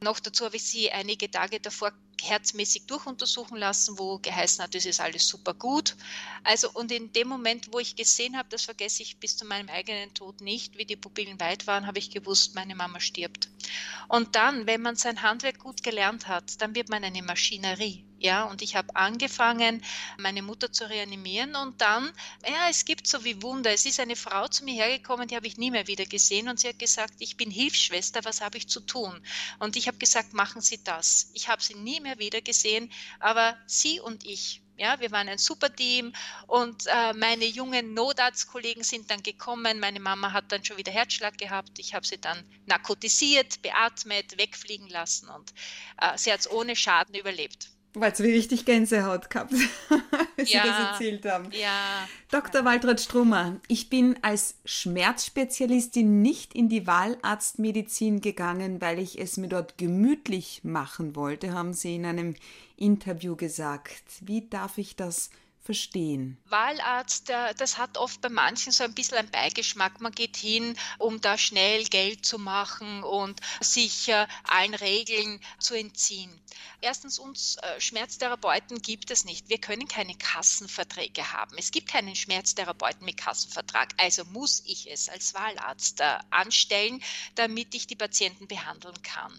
Noch 0.00 0.20
dazu 0.20 0.44
habe 0.44 0.56
ich 0.56 0.64
sie 0.64 0.90
einige 0.90 1.30
Tage 1.30 1.60
davor 1.60 1.92
herzmäßig 2.22 2.86
durchuntersuchen 2.86 3.56
lassen, 3.56 3.98
wo 3.98 4.18
geheißen 4.18 4.62
hat, 4.62 4.74
das 4.74 4.86
ist 4.86 5.00
alles 5.00 5.26
super 5.26 5.54
gut. 5.54 5.96
Also 6.44 6.70
und 6.72 6.90
in 6.92 7.12
dem 7.12 7.28
Moment, 7.28 7.72
wo 7.72 7.78
ich 7.78 7.96
gesehen 7.96 8.36
habe, 8.36 8.48
das 8.48 8.62
vergesse 8.62 9.02
ich 9.02 9.18
bis 9.18 9.36
zu 9.36 9.44
meinem 9.44 9.68
eigenen 9.68 10.12
Tod 10.14 10.40
nicht, 10.40 10.78
wie 10.78 10.84
die 10.84 10.96
Pupillen 10.96 11.38
weit 11.40 11.66
waren, 11.66 11.86
habe 11.86 11.98
ich 11.98 12.10
gewusst, 12.20 12.54
meine 12.54 12.74
Mama 12.74 13.00
stirbt. 13.00 13.48
Und 14.08 14.36
dann, 14.36 14.66
wenn 14.66 14.82
man 14.82 14.96
sein 14.96 15.22
Handwerk 15.22 15.58
gut 15.58 15.82
gelernt 15.82 16.28
hat, 16.28 16.60
dann 16.60 16.74
wird 16.74 16.88
man 16.88 17.04
eine 17.04 17.22
Maschinerie. 17.22 18.04
Ja, 18.18 18.44
und 18.44 18.62
ich 18.62 18.76
habe 18.76 18.96
angefangen, 18.96 19.84
meine 20.16 20.40
Mutter 20.40 20.72
zu 20.72 20.88
reanimieren 20.88 21.54
und 21.54 21.82
dann, 21.82 22.10
ja, 22.48 22.70
es 22.70 22.86
gibt 22.86 23.06
so 23.06 23.24
wie 23.24 23.42
Wunder. 23.42 23.70
Es 23.72 23.84
ist 23.84 24.00
eine 24.00 24.16
Frau 24.16 24.48
zu 24.48 24.64
mir 24.64 24.74
hergekommen, 24.74 25.28
die 25.28 25.36
habe 25.36 25.46
ich 25.46 25.58
nie 25.58 25.70
mehr 25.70 25.86
wieder 25.86 26.06
gesehen 26.06 26.48
und 26.48 26.58
sie 26.58 26.68
hat 26.68 26.78
gesagt, 26.78 27.14
ich 27.18 27.36
bin 27.36 27.50
Hilfsschwester, 27.50 28.24
was 28.24 28.40
habe 28.40 28.56
ich 28.56 28.68
zu 28.68 28.80
tun? 28.80 29.20
Und 29.58 29.76
ich 29.76 29.86
habe 29.86 29.98
gesagt, 29.98 30.32
machen 30.32 30.62
Sie 30.62 30.82
das. 30.82 31.30
Ich 31.34 31.48
habe 31.48 31.62
sie 31.62 31.74
nie 31.74 32.00
mehr 32.00 32.18
wieder 32.18 32.40
gesehen, 32.40 32.90
aber 33.20 33.56
sie 33.66 34.00
und 34.00 34.24
ich, 34.24 34.62
ja, 34.76 35.00
wir 35.00 35.10
waren 35.10 35.28
ein 35.28 35.38
super 35.38 35.74
Team 35.74 36.12
und 36.46 36.86
äh, 36.86 37.12
meine 37.14 37.46
jungen 37.46 37.94
Notarztkollegen 37.94 38.82
sind 38.82 39.10
dann 39.10 39.22
gekommen. 39.22 39.80
Meine 39.80 40.00
Mama 40.00 40.32
hat 40.32 40.52
dann 40.52 40.64
schon 40.64 40.76
wieder 40.76 40.92
Herzschlag 40.92 41.38
gehabt. 41.38 41.78
Ich 41.78 41.94
habe 41.94 42.06
sie 42.06 42.18
dann 42.18 42.44
narkotisiert, 42.66 43.62
beatmet, 43.62 44.38
wegfliegen 44.38 44.88
lassen 44.88 45.28
und 45.28 45.52
äh, 46.00 46.16
sie 46.18 46.32
hat 46.32 46.40
es 46.40 46.50
ohne 46.50 46.76
Schaden 46.76 47.14
überlebt. 47.14 47.75
Weil 47.98 48.12
es 48.12 48.22
wie 48.22 48.30
richtig 48.30 48.66
Gänsehaut 48.66 49.30
gehabt, 49.30 49.54
als 50.36 50.52
ja, 50.52 50.62
Sie 50.62 50.68
das 50.68 50.78
erzählt 50.78 51.24
haben. 51.24 51.48
Ja. 51.50 52.06
Dr. 52.30 52.62
Waltraud 52.66 53.00
Strummer, 53.00 53.56
ich 53.68 53.88
bin 53.88 54.18
als 54.20 54.56
Schmerzspezialistin 54.66 56.20
nicht 56.20 56.54
in 56.54 56.68
die 56.68 56.86
Wahlarztmedizin 56.86 58.20
gegangen, 58.20 58.82
weil 58.82 58.98
ich 58.98 59.18
es 59.18 59.38
mir 59.38 59.48
dort 59.48 59.78
gemütlich 59.78 60.60
machen 60.62 61.16
wollte, 61.16 61.54
haben 61.54 61.72
Sie 61.72 61.94
in 61.94 62.04
einem 62.04 62.34
Interview 62.76 63.34
gesagt. 63.34 64.02
Wie 64.20 64.46
darf 64.46 64.76
ich 64.76 64.96
das 64.96 65.30
verstehen. 65.66 66.38
Wahlarzt, 66.46 67.28
das 67.28 67.76
hat 67.76 67.98
oft 67.98 68.20
bei 68.20 68.28
manchen 68.28 68.72
so 68.72 68.84
ein 68.84 68.94
bisschen 68.94 69.18
einen 69.18 69.30
Beigeschmack. 69.30 70.00
Man 70.00 70.12
geht 70.12 70.36
hin, 70.36 70.76
um 70.98 71.20
da 71.20 71.36
schnell 71.36 71.84
Geld 71.84 72.24
zu 72.24 72.38
machen 72.38 73.02
und 73.02 73.40
sich 73.60 74.08
äh, 74.08 74.26
allen 74.44 74.74
Regeln 74.74 75.40
zu 75.58 75.74
entziehen. 75.74 76.30
Erstens, 76.80 77.18
uns 77.18 77.56
äh, 77.56 77.80
Schmerztherapeuten 77.80 78.80
gibt 78.80 79.10
es 79.10 79.24
nicht. 79.24 79.48
Wir 79.48 79.58
können 79.58 79.88
keine 79.88 80.14
Kassenverträge 80.14 81.32
haben. 81.32 81.56
Es 81.58 81.72
gibt 81.72 81.88
keinen 81.88 82.14
Schmerztherapeuten 82.14 83.04
mit 83.04 83.16
Kassenvertrag. 83.16 83.92
Also 83.96 84.24
muss 84.26 84.62
ich 84.66 84.90
es 84.90 85.08
als 85.08 85.34
Wahlarzt 85.34 86.00
äh, 86.00 86.18
anstellen, 86.30 87.02
damit 87.34 87.74
ich 87.74 87.86
die 87.86 87.96
Patienten 87.96 88.46
behandeln 88.46 89.00
kann. 89.02 89.32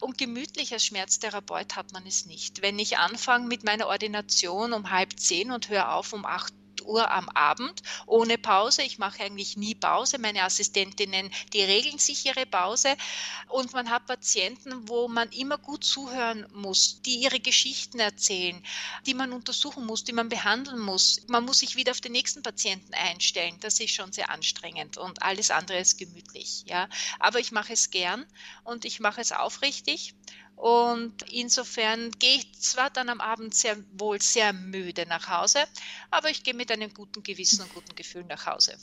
Und 0.00 0.18
gemütlich 0.18 0.72
als 0.72 0.86
Schmerztherapeut 0.86 1.76
hat 1.76 1.92
man 1.92 2.06
es 2.06 2.26
nicht. 2.26 2.60
Wenn 2.60 2.78
ich 2.78 2.98
anfange 2.98 3.46
mit 3.46 3.62
meiner 3.62 3.86
Ordination 3.86 4.72
um 4.72 4.90
halb 4.90 5.18
zehn 5.20 5.52
und 5.52 5.59
und 5.60 5.68
höre 5.68 5.92
auf 5.92 6.14
um 6.14 6.24
8 6.24 6.54
Uhr 6.86 7.10
am 7.10 7.28
Abend 7.28 7.82
ohne 8.06 8.38
Pause. 8.38 8.82
Ich 8.82 8.96
mache 8.96 9.22
eigentlich 9.22 9.58
nie 9.58 9.74
Pause. 9.74 10.18
Meine 10.18 10.42
Assistentinnen, 10.42 11.30
die 11.52 11.60
regeln 11.60 11.98
sich 11.98 12.24
ihre 12.24 12.46
Pause. 12.46 12.96
Und 13.48 13.74
man 13.74 13.90
hat 13.90 14.06
Patienten, 14.06 14.88
wo 14.88 15.06
man 15.06 15.28
immer 15.32 15.58
gut 15.58 15.84
zuhören 15.84 16.46
muss, 16.54 17.02
die 17.02 17.16
ihre 17.16 17.40
Geschichten 17.40 18.00
erzählen, 18.00 18.64
die 19.04 19.12
man 19.12 19.34
untersuchen 19.34 19.84
muss, 19.84 20.02
die 20.02 20.14
man 20.14 20.30
behandeln 20.30 20.78
muss. 20.78 21.20
Man 21.28 21.44
muss 21.44 21.58
sich 21.58 21.76
wieder 21.76 21.90
auf 21.90 22.00
den 22.00 22.12
nächsten 22.12 22.42
Patienten 22.42 22.94
einstellen. 22.94 23.58
Das 23.60 23.80
ist 23.80 23.94
schon 23.94 24.12
sehr 24.12 24.30
anstrengend 24.30 24.96
und 24.96 25.22
alles 25.22 25.50
andere 25.50 25.78
ist 25.78 25.98
gemütlich. 25.98 26.64
Ja. 26.66 26.88
Aber 27.18 27.38
ich 27.38 27.52
mache 27.52 27.74
es 27.74 27.90
gern 27.90 28.24
und 28.64 28.86
ich 28.86 28.98
mache 29.00 29.20
es 29.20 29.32
aufrichtig. 29.32 30.14
Und 30.60 31.14
insofern 31.32 32.10
gehe 32.18 32.36
ich 32.36 32.52
zwar 32.52 32.90
dann 32.90 33.08
am 33.08 33.22
Abend 33.22 33.54
sehr 33.54 33.78
wohl 33.92 34.20
sehr 34.20 34.52
müde 34.52 35.06
nach 35.08 35.26
Hause, 35.26 35.60
aber 36.10 36.28
ich 36.28 36.42
gehe 36.42 36.52
mit 36.52 36.70
einem 36.70 36.92
guten 36.92 37.22
Gewissen 37.22 37.62
und 37.62 37.72
guten 37.72 37.96
Gefühl 37.96 38.24
nach 38.24 38.44
Hause. 38.44 38.76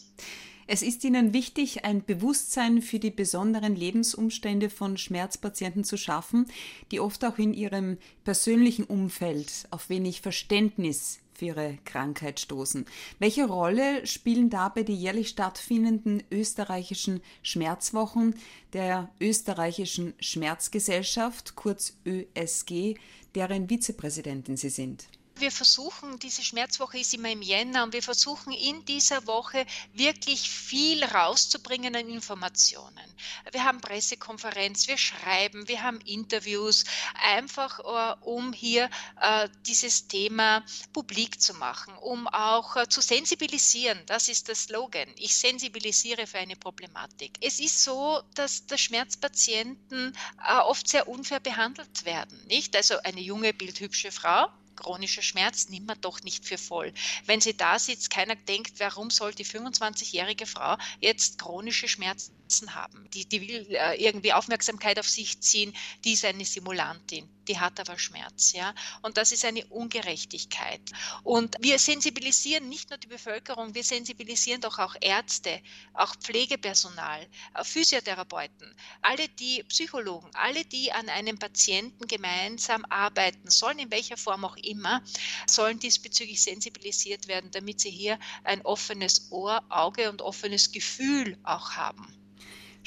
Es 0.65 0.81
ist 0.81 1.03
Ihnen 1.03 1.33
wichtig, 1.33 1.85
ein 1.85 2.03
Bewusstsein 2.03 2.81
für 2.81 2.97
die 2.97 3.11
besonderen 3.11 3.75
Lebensumstände 3.75 4.71
von 4.71 4.97
Schmerzpatienten 4.97 5.83
zu 5.83 5.97
schaffen, 5.97 6.47
die 6.91 6.99
oft 6.99 7.23
auch 7.23 7.37
in 7.37 7.53
ihrem 7.53 7.99
persönlichen 8.23 8.83
Umfeld 8.83 9.67
auf 9.69 9.89
wenig 9.89 10.21
Verständnis 10.21 11.19
für 11.37 11.45
ihre 11.45 11.77
Krankheit 11.85 12.39
stoßen. 12.39 12.85
Welche 13.19 13.45
Rolle 13.45 14.05
spielen 14.07 14.49
dabei 14.49 14.81
die 14.81 14.95
jährlich 14.95 15.29
stattfindenden 15.29 16.23
österreichischen 16.31 17.21
Schmerzwochen 17.43 18.35
der 18.73 19.09
österreichischen 19.21 20.15
Schmerzgesellschaft, 20.19 21.55
kurz 21.55 21.95
ÖSG, 22.05 22.95
deren 23.35 23.69
Vizepräsidentin 23.69 24.57
Sie 24.57 24.69
sind? 24.69 25.07
Wir 25.39 25.51
versuchen, 25.51 26.17
diese 26.17 26.43
Schmerzwoche 26.43 26.97
ist 26.97 27.13
immer 27.13 27.29
im 27.29 27.43
Jänner 27.43 27.83
und 27.83 27.93
wir 27.93 28.01
versuchen 28.01 28.51
in 28.53 28.83
dieser 28.85 29.27
Woche 29.27 29.67
wirklich 29.93 30.49
viel 30.49 31.03
rauszubringen 31.03 31.95
an 31.95 32.09
Informationen. 32.09 33.05
Wir 33.51 33.63
haben 33.63 33.79
Pressekonferenz, 33.79 34.87
wir 34.87 34.97
schreiben, 34.97 35.67
wir 35.67 35.83
haben 35.83 36.01
Interviews, 36.01 36.85
einfach 37.21 37.79
uh, 37.79 38.25
um 38.25 38.51
hier 38.51 38.89
uh, 39.21 39.47
dieses 39.67 40.07
Thema 40.07 40.63
publik 40.91 41.39
zu 41.39 41.53
machen, 41.53 41.95
um 41.97 42.27
auch 42.27 42.75
uh, 42.75 42.85
zu 42.87 43.01
sensibilisieren. 43.01 44.01
Das 44.07 44.29
ist 44.29 44.47
der 44.47 44.55
Slogan. 44.55 45.09
Ich 45.17 45.35
sensibilisiere 45.35 46.25
für 46.25 46.39
eine 46.39 46.55
Problematik. 46.55 47.37
Es 47.41 47.59
ist 47.59 47.83
so, 47.83 48.23
dass 48.33 48.65
der 48.65 48.77
Schmerzpatienten 48.77 50.17
oft 50.63 50.87
sehr 50.87 51.07
unfair 51.07 51.39
behandelt 51.39 52.05
werden. 52.05 52.43
Nicht? 52.47 52.75
Also 52.75 52.97
eine 53.03 53.21
junge, 53.21 53.53
bildhübsche 53.53 54.11
Frau 54.11 54.49
chronischer 54.77 55.21
Schmerz 55.21 55.69
nimmt 55.69 55.87
man 55.87 55.99
doch 56.01 56.21
nicht 56.21 56.45
für 56.45 56.57
voll. 56.57 56.93
Wenn 57.25 57.41
sie 57.41 57.57
da 57.57 57.77
sitzt, 57.79 58.09
keiner 58.09 58.35
denkt, 58.35 58.79
warum 58.79 59.09
soll 59.09 59.33
die 59.33 59.45
25-jährige 59.45 60.45
Frau 60.45 60.77
jetzt 61.01 61.39
chronische 61.39 61.87
Schmerzen 61.87 62.73
haben? 62.73 63.09
Die, 63.13 63.27
die 63.27 63.41
will 63.41 63.67
äh, 63.71 64.01
irgendwie 64.01 64.33
Aufmerksamkeit 64.33 64.99
auf 64.99 65.09
sich 65.09 65.41
ziehen, 65.41 65.73
die 66.05 66.13
ist 66.13 66.23
eine 66.23 66.45
Simulantin 66.45 67.29
die 67.47 67.59
hat 67.59 67.79
aber 67.79 67.97
Schmerz, 67.97 68.53
ja. 68.53 68.73
Und 69.01 69.17
das 69.17 69.31
ist 69.31 69.45
eine 69.45 69.65
Ungerechtigkeit. 69.67 70.81
Und 71.23 71.55
wir 71.59 71.79
sensibilisieren 71.79 72.69
nicht 72.69 72.89
nur 72.89 72.97
die 72.97 73.07
Bevölkerung, 73.07 73.73
wir 73.73 73.83
sensibilisieren 73.83 74.61
doch 74.61 74.79
auch 74.79 74.95
Ärzte, 75.01 75.61
auch 75.93 76.15
Pflegepersonal, 76.15 77.27
äh, 77.55 77.63
Physiotherapeuten, 77.63 78.73
alle 79.01 79.27
die 79.29 79.63
Psychologen, 79.63 80.29
alle 80.33 80.65
die 80.65 80.91
an 80.91 81.09
einem 81.09 81.39
Patienten 81.39 82.07
gemeinsam 82.07 82.85
arbeiten 82.89 83.49
sollen, 83.49 83.79
in 83.79 83.91
welcher 83.91 84.17
Form 84.17 84.45
auch 84.45 84.57
immer, 84.57 85.01
sollen 85.47 85.79
diesbezüglich 85.79 86.41
sensibilisiert 86.41 87.27
werden, 87.27 87.51
damit 87.51 87.79
sie 87.79 87.91
hier 87.91 88.19
ein 88.43 88.61
offenes 88.63 89.31
Ohr, 89.31 89.63
Auge 89.69 90.09
und 90.09 90.21
offenes 90.21 90.71
Gefühl 90.71 91.37
auch 91.43 91.71
haben. 91.71 92.07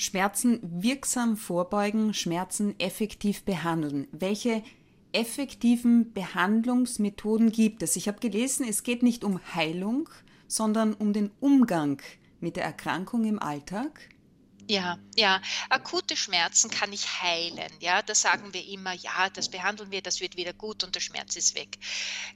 Schmerzen 0.01 0.61
wirksam 0.63 1.37
vorbeugen, 1.37 2.15
Schmerzen 2.15 2.75
effektiv 2.81 3.43
behandeln. 3.45 4.09
Welche 4.13 4.63
effektiven 5.13 6.15
Behandlungsmethoden 6.15 7.53
gibt 7.53 7.83
es? 7.83 7.97
Ich 7.97 8.09
habe 8.09 8.19
gelesen, 8.19 8.65
es 8.67 8.83
geht 8.83 9.03
nicht 9.03 9.25
um 9.25 9.41
Heilung, 9.55 10.09
sondern 10.47 10.95
um 10.95 11.13
den 11.13 11.31
Umgang 11.41 12.01
mit 12.41 12.57
der 12.57 12.65
Erkrankung 12.65 13.25
im 13.25 13.39
Alltag. 13.39 14.09
Ja, 14.71 15.01
ja. 15.17 15.43
Akute 15.69 16.17
Schmerzen 16.17 16.71
kann 16.71 16.93
ich 16.93 17.21
heilen. 17.21 17.73
Ja, 17.81 18.03
da 18.03 18.15
sagen 18.15 18.55
wir 18.55 18.65
immer, 18.65 18.93
ja, 18.93 19.29
das 19.29 19.49
behandeln 19.49 19.91
wir, 19.91 20.01
das 20.01 20.21
wird 20.21 20.37
wieder 20.37 20.53
gut 20.53 20.85
und 20.85 20.95
der 20.95 21.01
Schmerz 21.01 21.35
ist 21.35 21.57
weg. 21.57 21.77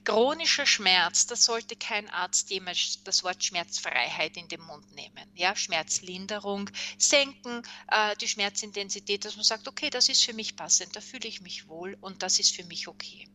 Chronischer 0.03 0.65
Schmerz, 0.65 1.27
da 1.27 1.37
sollte 1.37 1.77
kein 1.77 2.09
Arzt 2.09 2.49
jemals 2.49 3.01
das 3.05 3.23
Wort 3.23 3.41
Schmerzfreiheit 3.41 4.35
in 4.35 4.49
den 4.49 4.59
Mund 4.59 4.93
nehmen. 4.95 5.31
Ja, 5.33 5.55
Schmerzlinderung, 5.55 6.69
senken 6.97 7.61
äh, 7.87 8.17
die 8.17 8.27
Schmerzintensität, 8.27 9.23
dass 9.23 9.37
man 9.37 9.45
sagt, 9.45 9.69
okay, 9.69 9.89
das 9.89 10.09
ist 10.09 10.25
für 10.25 10.33
mich 10.33 10.57
passend, 10.57 10.93
da 10.93 10.99
fühle 10.99 11.29
ich 11.29 11.39
mich 11.39 11.69
wohl 11.69 11.97
und 12.01 12.21
das 12.21 12.39
ist 12.39 12.53
für 12.53 12.65
mich 12.65 12.89
okay. 12.89 13.29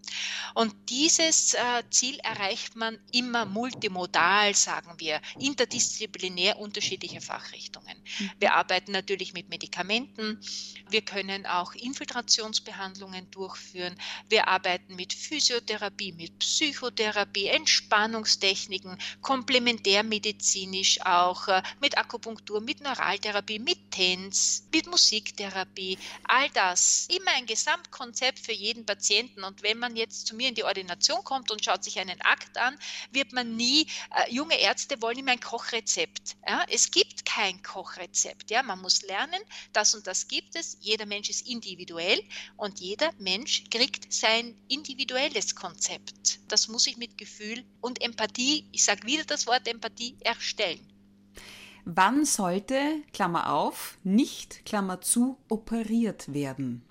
Und 0.55 0.75
dieses 0.91 1.55
äh, 1.55 1.83
Ziel 1.89 2.19
erreicht 2.19 2.77
man 2.77 2.99
immer 3.13 3.47
multimodal, 3.47 4.55
sagen 4.55 4.95
wir, 4.99 5.23
interdisziplinär 5.39 6.59
unterschiedliche 6.59 7.23
Fachrichtungen. 7.23 7.97
Mhm. 8.19 8.31
Wir 8.39 8.55
arbeiten 8.55 8.90
natürlich 8.91 9.33
mit 9.33 9.49
Medikamenten. 9.49 10.41
Wir 10.89 11.03
können 11.03 11.47
auch 11.47 11.75
Infiltrationsbehandlungen 11.75 13.31
durchführen. 13.31 13.97
Wir 14.29 14.49
arbeiten 14.49 14.97
mit 14.97 15.13
Physiotherapie, 15.13 16.13
mit 16.13 16.39
Psychotherapie, 16.39 17.47
Entspannungstechniken, 17.47 18.99
komplementärmedizinisch 19.21 21.01
auch, 21.05 21.49
äh, 21.49 21.63
mit 21.81 21.97
Akupunktur, 21.97 22.61
mit 22.61 22.81
Neuraltherapie, 22.81 23.59
mit 23.59 23.91
TENS, 23.91 24.69
mit 24.73 24.87
Musiktherapie. 24.87 25.99
All 26.25 26.49
das. 26.51 27.09
Immer 27.11 27.33
ein 27.37 27.47
Gesamtkonzept 27.47 28.39
für 28.39 28.53
jeden 28.53 28.87
Patienten. 28.87 29.45
Und 29.45 29.63
wenn 29.63 29.79
man 29.79 29.97
jetzt 29.97 30.27
zu 30.27 30.35
mir 30.35 30.49
in 30.49 30.55
die 30.55 30.65
Ordination 30.65 31.23
kommt 31.25 31.51
und 31.51 31.65
schaut 31.65 31.85
sich 31.85 31.99
einen 31.99 32.21
Akt 32.23 32.57
an, 32.59 32.79
wird 33.13 33.33
man 33.33 33.57
nie, 33.57 33.87
äh, 34.15 34.33
junge 34.33 34.59
Ärzte 34.61 35.01
wollen 35.03 35.19
immer 35.19 35.33
ein 35.33 35.41
Kochrezept. 35.41 36.37
Ja? 36.47 36.65
Es 36.69 36.91
gibt 36.91 37.25
kein 37.25 37.63
Kochrezept. 37.63 38.51
Ja? 38.51 38.63
Man 38.71 38.83
muss 38.83 39.03
lernen, 39.03 39.43
das 39.73 39.97
und 39.97 40.07
das 40.07 40.29
gibt 40.29 40.55
es. 40.55 40.77
Jeder 40.81 41.05
Mensch 41.05 41.29
ist 41.29 41.49
individuell 41.49 42.23
und 42.57 42.79
jeder 42.79 43.11
Mensch 43.19 43.65
kriegt 43.69 44.13
sein 44.13 44.57
individuelles 44.69 45.57
Konzept. 45.57 46.39
Das 46.47 46.69
muss 46.69 46.87
ich 46.87 46.97
mit 46.97 47.19
Gefühl 47.19 47.65
und 47.81 48.01
Empathie, 48.01 48.69
ich 48.71 48.85
sage 48.85 49.09
wieder 49.09 49.25
das 49.25 49.49
Wort 49.49 49.67
Empathie, 49.67 50.17
erstellen. 50.21 50.87
Wann 51.85 52.25
sollte, 52.25 53.03
Klammer 53.13 53.53
auf, 53.53 53.99
nicht, 54.05 54.65
Klammer 54.65 55.01
zu, 55.01 55.37
operiert 55.49 56.33
werden? 56.33 56.85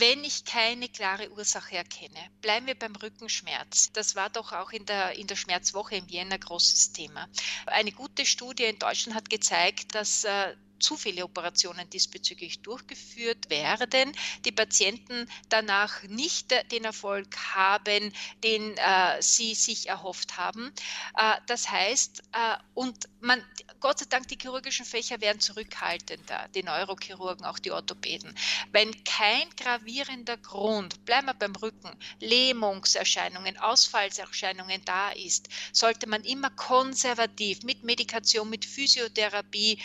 wenn 0.00 0.24
ich 0.24 0.44
keine 0.44 0.88
klare 0.88 1.30
Ursache 1.32 1.76
erkenne. 1.76 2.30
Bleiben 2.40 2.66
wir 2.66 2.74
beim 2.74 2.96
Rückenschmerz. 2.96 3.92
Das 3.92 4.16
war 4.16 4.30
doch 4.30 4.52
auch 4.52 4.70
in 4.70 4.86
der, 4.86 5.12
in 5.12 5.26
der 5.26 5.36
Schmerzwoche 5.36 5.96
im 5.96 6.08
Jänner 6.08 6.38
großes 6.38 6.92
Thema. 6.92 7.28
Eine 7.66 7.92
gute 7.92 8.24
Studie 8.24 8.64
in 8.64 8.78
Deutschland 8.78 9.14
hat 9.14 9.28
gezeigt, 9.28 9.94
dass 9.94 10.24
äh, 10.24 10.56
zu 10.80 10.96
viele 10.96 11.24
Operationen 11.24 11.88
diesbezüglich 11.90 12.60
durchgeführt 12.60 13.50
werden, 13.50 14.12
die 14.44 14.52
Patienten 14.52 15.28
danach 15.48 16.02
nicht 16.04 16.50
den 16.72 16.84
Erfolg 16.84 17.36
haben, 17.54 18.12
den 18.42 18.76
äh, 18.76 19.20
sie 19.20 19.54
sich 19.54 19.88
erhofft 19.88 20.36
haben. 20.36 20.72
Äh, 21.16 21.36
das 21.46 21.70
heißt, 21.70 22.22
äh, 22.32 22.56
und 22.74 23.08
man, 23.20 23.44
Gott 23.80 23.98
sei 23.98 24.06
Dank, 24.08 24.28
die 24.28 24.38
chirurgischen 24.40 24.86
Fächer 24.86 25.20
werden 25.20 25.40
zurückhaltender, 25.40 26.48
die 26.54 26.62
Neurochirurgen, 26.62 27.44
auch 27.44 27.58
die 27.58 27.70
Orthopäden. 27.70 28.34
Wenn 28.72 29.04
kein 29.04 29.48
gravierender 29.56 30.36
Grund, 30.36 31.04
bleiben 31.04 31.26
wir 31.26 31.34
beim 31.34 31.54
Rücken, 31.56 31.90
Lähmungserscheinungen, 32.20 33.56
Ausfallserscheinungen 33.58 34.82
da 34.84 35.10
ist, 35.10 35.48
sollte 35.72 36.08
man 36.08 36.24
immer 36.24 36.50
konservativ 36.50 37.62
mit 37.62 37.84
Medikation, 37.84 38.48
mit 38.48 38.64
Physiotherapie, 38.64 39.78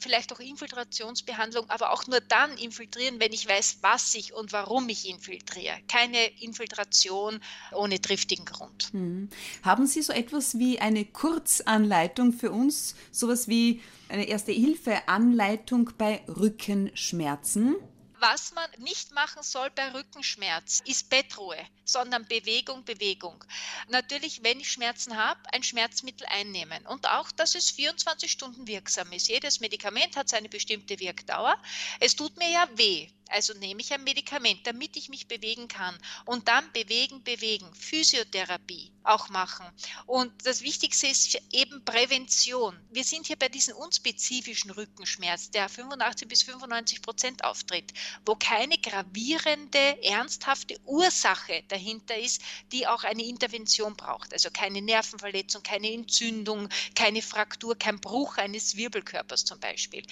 vielleicht 0.00 0.32
auch 0.32 0.40
Infiltrationsbehandlung, 0.40 1.68
aber 1.70 1.92
auch 1.92 2.06
nur 2.06 2.20
dann 2.20 2.56
infiltrieren, 2.58 3.20
wenn 3.20 3.32
ich 3.32 3.48
weiß, 3.48 3.78
was 3.82 4.14
ich 4.14 4.34
und 4.34 4.52
warum 4.52 4.88
ich 4.88 5.08
infiltriere. 5.08 5.76
Keine 5.88 6.26
Infiltration 6.40 7.40
ohne 7.72 8.00
triftigen 8.00 8.44
Grund. 8.44 8.88
Hm. 8.92 9.28
Haben 9.62 9.86
Sie 9.86 10.02
so 10.02 10.12
etwas 10.12 10.58
wie 10.58 10.78
eine 10.78 11.04
Kurzanleitung 11.04 12.32
für 12.32 12.50
uns, 12.50 12.94
sowas 13.10 13.48
wie 13.48 13.82
eine 14.08 14.28
Erste-Hilfe-Anleitung 14.28 15.90
bei 15.98 16.22
Rückenschmerzen? 16.28 17.76
Was 18.18 18.52
man 18.52 18.70
nicht 18.78 19.10
machen 19.12 19.42
soll 19.42 19.70
bei 19.70 19.92
Rückenschmerz, 19.92 20.80
ist 20.86 21.10
Bettruhe, 21.10 21.58
sondern 21.84 22.26
Bewegung, 22.26 22.82
Bewegung. 22.84 23.44
Natürlich, 23.88 24.42
wenn 24.42 24.58
ich 24.58 24.72
Schmerzen 24.72 25.16
habe, 25.16 25.40
ein 25.52 25.62
Schmerzmittel 25.62 26.26
einnehmen 26.26 26.86
und 26.86 27.08
auch, 27.10 27.30
dass 27.30 27.54
es 27.54 27.70
24 27.70 28.32
Stunden 28.32 28.66
wirksam 28.66 29.12
ist. 29.12 29.28
Jedes 29.28 29.60
Medikament 29.60 30.16
hat 30.16 30.30
seine 30.30 30.48
bestimmte 30.48 30.98
Wirkdauer. 30.98 31.60
Es 32.00 32.16
tut 32.16 32.36
mir 32.38 32.48
ja 32.48 32.66
weh. 32.76 33.10
Also 33.28 33.54
nehme 33.54 33.80
ich 33.80 33.92
ein 33.92 34.04
Medikament, 34.04 34.66
damit 34.66 34.96
ich 34.96 35.08
mich 35.08 35.26
bewegen 35.26 35.68
kann. 35.68 35.98
Und 36.26 36.48
dann 36.48 36.70
bewegen, 36.72 37.22
bewegen. 37.24 37.68
Physiotherapie 37.74 38.92
auch 39.02 39.28
machen. 39.28 39.66
Und 40.06 40.32
das 40.46 40.62
Wichtigste 40.62 41.08
ist 41.08 41.36
eben 41.52 41.84
Prävention. 41.84 42.78
Wir 42.90 43.04
sind 43.04 43.26
hier 43.26 43.36
bei 43.36 43.48
diesem 43.48 43.76
unspezifischen 43.76 44.70
Rückenschmerz, 44.70 45.50
der 45.50 45.68
85 45.68 46.28
bis 46.28 46.42
95 46.44 47.02
Prozent 47.02 47.44
auftritt, 47.44 47.92
wo 48.24 48.34
keine 48.34 48.78
gravierende, 48.78 50.02
ernsthafte 50.02 50.78
Ursache 50.84 51.62
dahinter 51.68 52.16
ist, 52.16 52.42
die 52.72 52.86
auch 52.86 53.04
eine 53.04 53.24
Intervention 53.24 53.96
braucht. 53.96 54.32
Also 54.32 54.50
keine 54.50 54.82
Nervenverletzung, 54.82 55.62
keine 55.62 55.92
Entzündung, 55.92 56.68
keine 56.94 57.22
Fraktur, 57.22 57.76
kein 57.76 58.00
Bruch 58.00 58.38
eines 58.38 58.76
Wirbelkörpers 58.76 59.44
zum 59.44 59.60
Beispiel. 59.60 60.04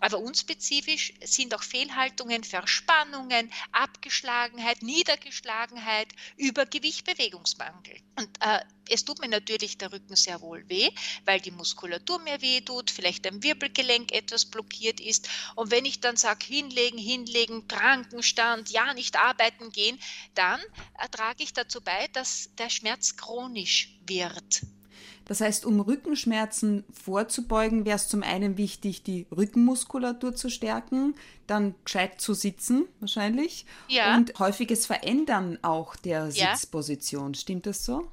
Aber 0.00 0.18
unspezifisch 0.18 1.14
sind 1.24 1.54
auch 1.54 1.62
Fehlhaltungen, 1.62 2.44
Verspannungen, 2.44 3.50
Abgeschlagenheit, 3.72 4.82
Niedergeschlagenheit, 4.82 6.08
Übergewicht, 6.36 7.04
Bewegungsmangel. 7.04 8.00
Und 8.16 8.28
äh, 8.40 8.60
es 8.88 9.04
tut 9.04 9.20
mir 9.20 9.28
natürlich 9.28 9.78
der 9.78 9.92
Rücken 9.92 10.16
sehr 10.16 10.40
wohl 10.40 10.68
weh, 10.68 10.90
weil 11.24 11.40
die 11.40 11.50
Muskulatur 11.50 12.18
mir 12.20 12.40
weh 12.40 12.60
tut, 12.60 12.90
vielleicht 12.90 13.26
ein 13.26 13.42
Wirbelgelenk 13.42 14.12
etwas 14.12 14.44
blockiert 14.44 15.00
ist. 15.00 15.28
Und 15.54 15.70
wenn 15.70 15.84
ich 15.84 16.00
dann 16.00 16.16
sage, 16.16 16.46
hinlegen, 16.46 16.98
hinlegen, 16.98 17.35
Krankenstand, 17.68 18.70
ja, 18.70 18.94
nicht 18.94 19.16
arbeiten 19.16 19.70
gehen, 19.70 19.98
dann 20.34 20.60
äh, 20.98 21.08
trage 21.10 21.42
ich 21.42 21.52
dazu 21.52 21.80
bei, 21.80 22.08
dass 22.12 22.50
der 22.56 22.70
Schmerz 22.70 23.16
chronisch 23.16 23.98
wird. 24.06 24.62
Das 25.26 25.40
heißt, 25.40 25.66
um 25.66 25.80
Rückenschmerzen 25.80 26.84
vorzubeugen, 26.92 27.84
wäre 27.84 27.96
es 27.96 28.08
zum 28.08 28.22
einen 28.22 28.56
wichtig, 28.56 29.02
die 29.02 29.26
Rückenmuskulatur 29.36 30.36
zu 30.36 30.48
stärken, 30.50 31.16
dann 31.48 31.74
gescheit 31.84 32.20
zu 32.20 32.32
sitzen 32.32 32.86
wahrscheinlich 33.00 33.66
ja. 33.88 34.16
und 34.16 34.38
häufiges 34.38 34.86
Verändern 34.86 35.58
auch 35.62 35.96
der 35.96 36.30
Sitzposition. 36.30 37.32
Ja. 37.32 37.40
Stimmt 37.40 37.66
das 37.66 37.84
so? 37.84 38.08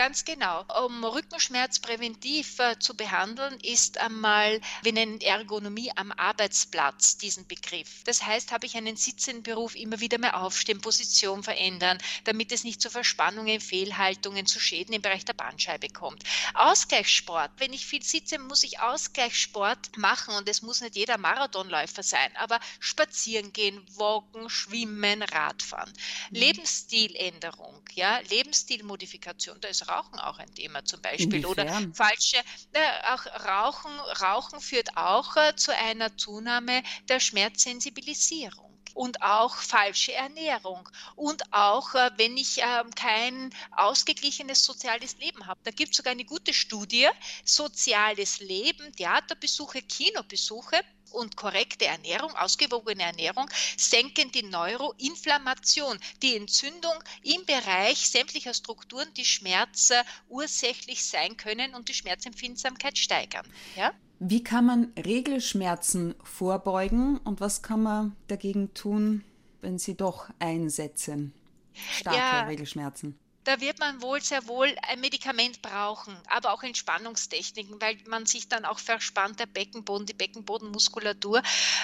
Ganz 0.00 0.24
genau. 0.24 0.64
Um 0.86 1.04
Rückenschmerz 1.04 1.78
präventiv 1.78 2.58
äh, 2.58 2.78
zu 2.78 2.96
behandeln, 2.96 3.60
ist 3.60 3.98
einmal, 3.98 4.62
wir 4.80 4.94
nennen 4.94 5.20
Ergonomie 5.20 5.92
am 5.94 6.10
Arbeitsplatz 6.10 7.18
diesen 7.18 7.46
Begriff. 7.46 8.02
Das 8.04 8.24
heißt, 8.24 8.50
habe 8.50 8.64
ich 8.64 8.78
einen 8.78 8.96
sitzenden 8.96 9.42
Beruf, 9.42 9.74
immer 9.74 10.00
wieder 10.00 10.16
mehr 10.16 10.40
aufstehen, 10.40 10.80
Position 10.80 11.42
verändern, 11.42 11.98
damit 12.24 12.50
es 12.50 12.64
nicht 12.64 12.80
zu 12.80 12.88
Verspannungen, 12.88 13.60
Fehlhaltungen, 13.60 14.46
zu 14.46 14.58
Schäden 14.58 14.94
im 14.94 15.02
Bereich 15.02 15.26
der 15.26 15.34
Bandscheibe 15.34 15.90
kommt. 15.90 16.24
Ausgleichssport. 16.54 17.50
Wenn 17.58 17.74
ich 17.74 17.84
viel 17.84 18.02
sitze, 18.02 18.38
muss 18.38 18.62
ich 18.62 18.80
Ausgleichssport 18.80 19.98
machen 19.98 20.34
und 20.34 20.48
es 20.48 20.62
muss 20.62 20.80
nicht 20.80 20.96
jeder 20.96 21.18
Marathonläufer 21.18 22.02
sein, 22.02 22.34
aber 22.36 22.58
spazieren 22.78 23.52
gehen, 23.52 23.86
walken, 23.96 24.48
schwimmen, 24.48 25.22
Radfahren. 25.22 25.92
Mhm. 26.30 26.36
Lebensstiländerung, 26.36 27.82
ja, 27.92 28.20
Lebensstilmodifikation. 28.30 29.60
Da 29.60 29.68
ist 29.68 29.89
Rauchen 29.90 30.18
auch 30.18 30.38
ein 30.38 30.52
Thema 30.54 30.84
zum 30.84 31.02
Beispiel. 31.02 31.44
Oder 31.44 31.66
falsche, 31.92 32.38
äh, 32.72 33.12
auch 33.12 33.26
Rauchen, 33.46 33.90
Rauchen 34.22 34.60
führt 34.60 34.96
auch 34.96 35.36
äh, 35.36 35.54
zu 35.56 35.74
einer 35.76 36.16
Zunahme 36.16 36.82
der 37.08 37.20
Schmerzsensibilisierung 37.20 38.79
und 38.94 39.22
auch 39.22 39.56
falsche 39.56 40.12
Ernährung 40.12 40.88
und 41.16 41.42
auch 41.52 41.94
äh, 41.94 42.10
wenn 42.16 42.36
ich 42.36 42.62
äh, 42.62 42.84
kein 42.94 43.54
ausgeglichenes 43.76 44.64
soziales 44.64 45.18
Leben 45.18 45.46
habe. 45.46 45.60
Da 45.64 45.70
gibt 45.70 45.92
es 45.92 45.96
sogar 45.96 46.12
eine 46.12 46.24
gute 46.24 46.54
Studie, 46.54 47.08
soziales 47.44 48.40
Leben, 48.40 48.94
Theaterbesuche, 48.96 49.82
Kinobesuche 49.82 50.80
und 51.12 51.36
korrekte 51.36 51.86
Ernährung, 51.86 52.34
ausgewogene 52.36 53.02
Ernährung 53.02 53.50
senken 53.76 54.30
die 54.32 54.42
Neuroinflammation, 54.44 55.98
die 56.22 56.36
Entzündung 56.36 56.94
im 57.22 57.44
Bereich 57.46 58.08
sämtlicher 58.08 58.54
Strukturen, 58.54 59.12
die 59.14 59.24
schmerzursächlich 59.24 61.04
sein 61.04 61.36
können 61.36 61.74
und 61.74 61.88
die 61.88 61.94
Schmerzempfindsamkeit 61.94 62.98
steigern. 62.98 63.46
Ja? 63.76 63.92
Wie 64.22 64.44
kann 64.44 64.66
man 64.66 64.92
Regelschmerzen 65.02 66.14
vorbeugen 66.22 67.16
und 67.24 67.40
was 67.40 67.62
kann 67.62 67.82
man 67.82 68.16
dagegen 68.28 68.74
tun, 68.74 69.24
wenn 69.62 69.78
sie 69.78 69.96
doch 69.96 70.28
einsetzen? 70.38 71.32
Starke 71.72 72.18
ja, 72.18 72.42
Regelschmerzen. 72.42 73.18
Da 73.44 73.60
wird 73.60 73.78
man 73.78 74.02
wohl 74.02 74.20
sehr 74.20 74.46
wohl 74.46 74.74
ein 74.82 75.00
Medikament 75.00 75.62
brauchen, 75.62 76.14
aber 76.28 76.52
auch 76.52 76.62
Entspannungstechniken, 76.62 77.80
weil 77.80 77.96
man 78.06 78.26
sich 78.26 78.48
dann 78.48 78.64
auch 78.64 78.78
verspannt, 78.78 79.40
der 79.40 79.46
Beckenboden, 79.46 80.06
die 80.06 80.14
Beckenbodenmuskulatur 80.14 81.42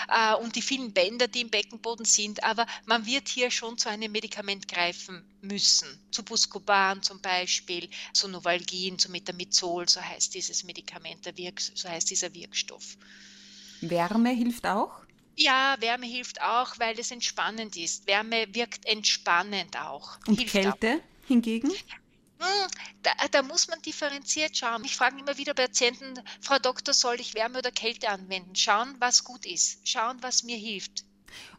äh, 0.08 0.34
und 0.34 0.54
die 0.54 0.62
vielen 0.62 0.92
Bänder, 0.92 1.28
die 1.28 1.40
im 1.40 1.50
Beckenboden 1.50 2.04
sind. 2.04 2.44
Aber 2.44 2.66
man 2.84 3.06
wird 3.06 3.28
hier 3.28 3.50
schon 3.50 3.78
zu 3.78 3.88
einem 3.88 4.12
Medikament 4.12 4.68
greifen 4.68 5.24
müssen. 5.40 5.88
Zu 6.10 6.24
Buscopan 6.24 7.02
zum 7.02 7.20
Beispiel, 7.20 7.88
zu 8.12 8.28
Novalgin, 8.28 8.98
zu 8.98 9.10
Metamizol, 9.10 9.88
so 9.88 10.00
heißt 10.00 10.34
dieses 10.34 10.64
Medikament, 10.64 11.24
der 11.24 11.36
Wirk 11.38 11.60
so 11.60 11.88
heißt 11.88 12.10
dieser 12.10 12.34
Wirkstoff. 12.34 12.96
Wärme 13.80 14.30
hilft 14.30 14.66
auch? 14.66 15.00
Ja, 15.38 15.76
Wärme 15.80 16.06
hilft 16.06 16.40
auch, 16.40 16.78
weil 16.78 16.98
es 16.98 17.10
entspannend 17.10 17.76
ist. 17.76 18.06
Wärme 18.06 18.46
wirkt 18.54 18.86
entspannend 18.86 19.78
auch. 19.78 20.18
Und 20.26 20.38
hilft 20.38 20.52
Kälte? 20.52 21.00
Auch 21.02 21.15
hingegen? 21.26 21.70
Hm, 22.38 22.68
da, 23.02 23.12
da, 23.30 23.42
muss 23.42 23.68
man 23.68 23.80
differenziert 23.82 24.56
schauen. 24.56 24.84
Ich 24.84 24.96
frage 24.96 25.18
immer 25.18 25.38
wieder 25.38 25.54
Patienten, 25.54 26.14
Frau 26.40 26.58
Doktor, 26.58 26.92
soll 26.92 27.20
ich 27.20 27.34
Wärme 27.34 27.58
oder 27.58 27.70
Kälte 27.70 28.08
anwenden? 28.08 28.54
Schauen, 28.54 28.94
was 28.98 29.24
gut 29.24 29.46
ist. 29.46 29.86
Schauen, 29.88 30.18
was 30.20 30.42
mir 30.42 30.56
hilft. 30.56 31.04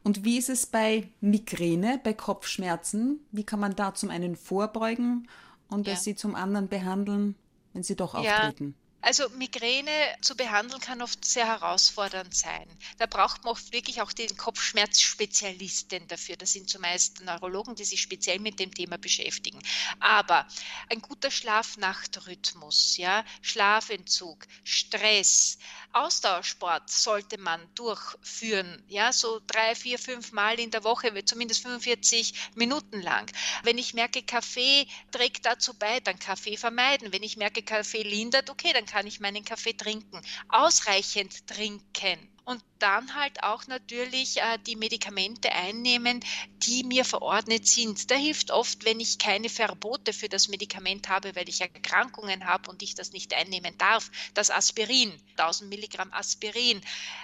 Und 0.03 0.23
wie 0.23 0.37
ist 0.37 0.49
es 0.49 0.65
bei 0.65 1.09
Migräne, 1.19 1.99
bei 2.03 2.13
Kopfschmerzen? 2.13 3.19
Wie 3.31 3.43
kann 3.43 3.59
man 3.59 3.75
da 3.75 3.93
zum 3.93 4.09
einen 4.09 4.35
vorbeugen 4.35 5.27
und 5.69 5.87
ja. 5.87 5.95
sie 5.95 6.15
zum 6.15 6.35
anderen 6.35 6.67
behandeln, 6.67 7.35
wenn 7.73 7.83
sie 7.83 7.95
doch 7.95 8.13
auftreten? 8.13 8.75
Ja. 8.77 8.86
Also 9.07 9.29
Migräne 9.29 10.17
zu 10.19 10.35
behandeln 10.35 10.81
kann 10.81 11.01
oft 11.01 11.23
sehr 11.23 11.47
herausfordernd 11.47 12.35
sein. 12.35 12.67
Da 12.97 13.05
braucht 13.05 13.45
man 13.45 13.53
oft 13.53 13.71
wirklich 13.71 14.01
auch 14.01 14.11
den 14.11 14.35
Kopfschmerzspezialisten 14.35 16.05
dafür. 16.09 16.35
Das 16.35 16.51
sind 16.51 16.69
zumeist 16.69 17.23
Neurologen, 17.23 17.73
die 17.75 17.85
sich 17.85 18.01
speziell 18.01 18.39
mit 18.39 18.59
dem 18.59 18.75
Thema 18.75 18.97
beschäftigen. 18.97 19.61
Aber 20.01 20.45
ein 20.89 21.01
guter 21.01 21.31
Schlaf-Nacht-Rhythmus, 21.31 22.97
ja, 22.97 23.23
Schlafentzug, 23.41 24.45
Stress, 24.65 25.57
Ausdauersport 26.03 26.89
sollte 26.89 27.39
man 27.39 27.59
durchführen, 27.73 28.83
ja, 28.87 29.11
so 29.11 29.41
drei, 29.47 29.73
vier, 29.73 29.97
fünf 29.97 30.31
Mal 30.31 30.59
in 30.59 30.69
der 30.69 30.83
Woche, 30.83 31.11
zumindest 31.25 31.63
45 31.63 32.51
Minuten 32.55 33.01
lang. 33.01 33.31
Wenn 33.63 33.77
ich 33.79 33.93
merke, 33.93 34.21
Kaffee 34.21 34.87
trägt 35.11 35.45
dazu 35.45 35.73
bei, 35.73 35.99
dann 35.99 36.19
Kaffee 36.19 36.55
vermeiden. 36.55 37.11
Wenn 37.11 37.23
ich 37.23 37.37
merke, 37.37 37.63
Kaffee 37.63 38.03
lindert, 38.03 38.49
okay, 38.49 38.73
dann 38.73 38.85
kann 38.85 39.07
ich 39.07 39.19
meinen 39.19 39.43
Kaffee 39.43 39.73
trinken. 39.73 40.21
Ausreichend 40.49 41.47
trinken 41.47 42.36
und 42.47 42.63
dann 42.79 43.13
halt 43.13 43.43
auch 43.43 43.67
natürlich 43.67 44.37
äh, 44.37 44.57
die 44.65 44.77
Medikamente 44.77 45.51
einnehmen, 45.51 46.23
die 46.63 46.85
mir 46.85 47.03
verordnet 47.03 47.67
sind. 47.67 48.09
Da 48.09 48.15
hilft 48.15 48.51
oft, 48.51 48.85
wenn 48.85 49.01
ich 49.01 49.17
keine 49.17 49.49
Verbote 49.49 50.13
für 50.13 50.29
das 50.29 50.47
Medikament 50.47 51.09
habe, 51.09 51.35
weil 51.35 51.49
ich 51.49 51.59
Erkrankungen 51.59 52.45
habe 52.45 52.69
und 52.69 52.81
ich 52.81 52.95
das 52.95 53.11
nicht 53.11 53.33
einnehmen 53.33 53.77
darf, 53.77 54.09
das 54.33 54.49
Aspirin, 54.49 55.11
1000 55.31 55.69
Milligramm 55.69 56.13
Aspirin. 56.13 56.81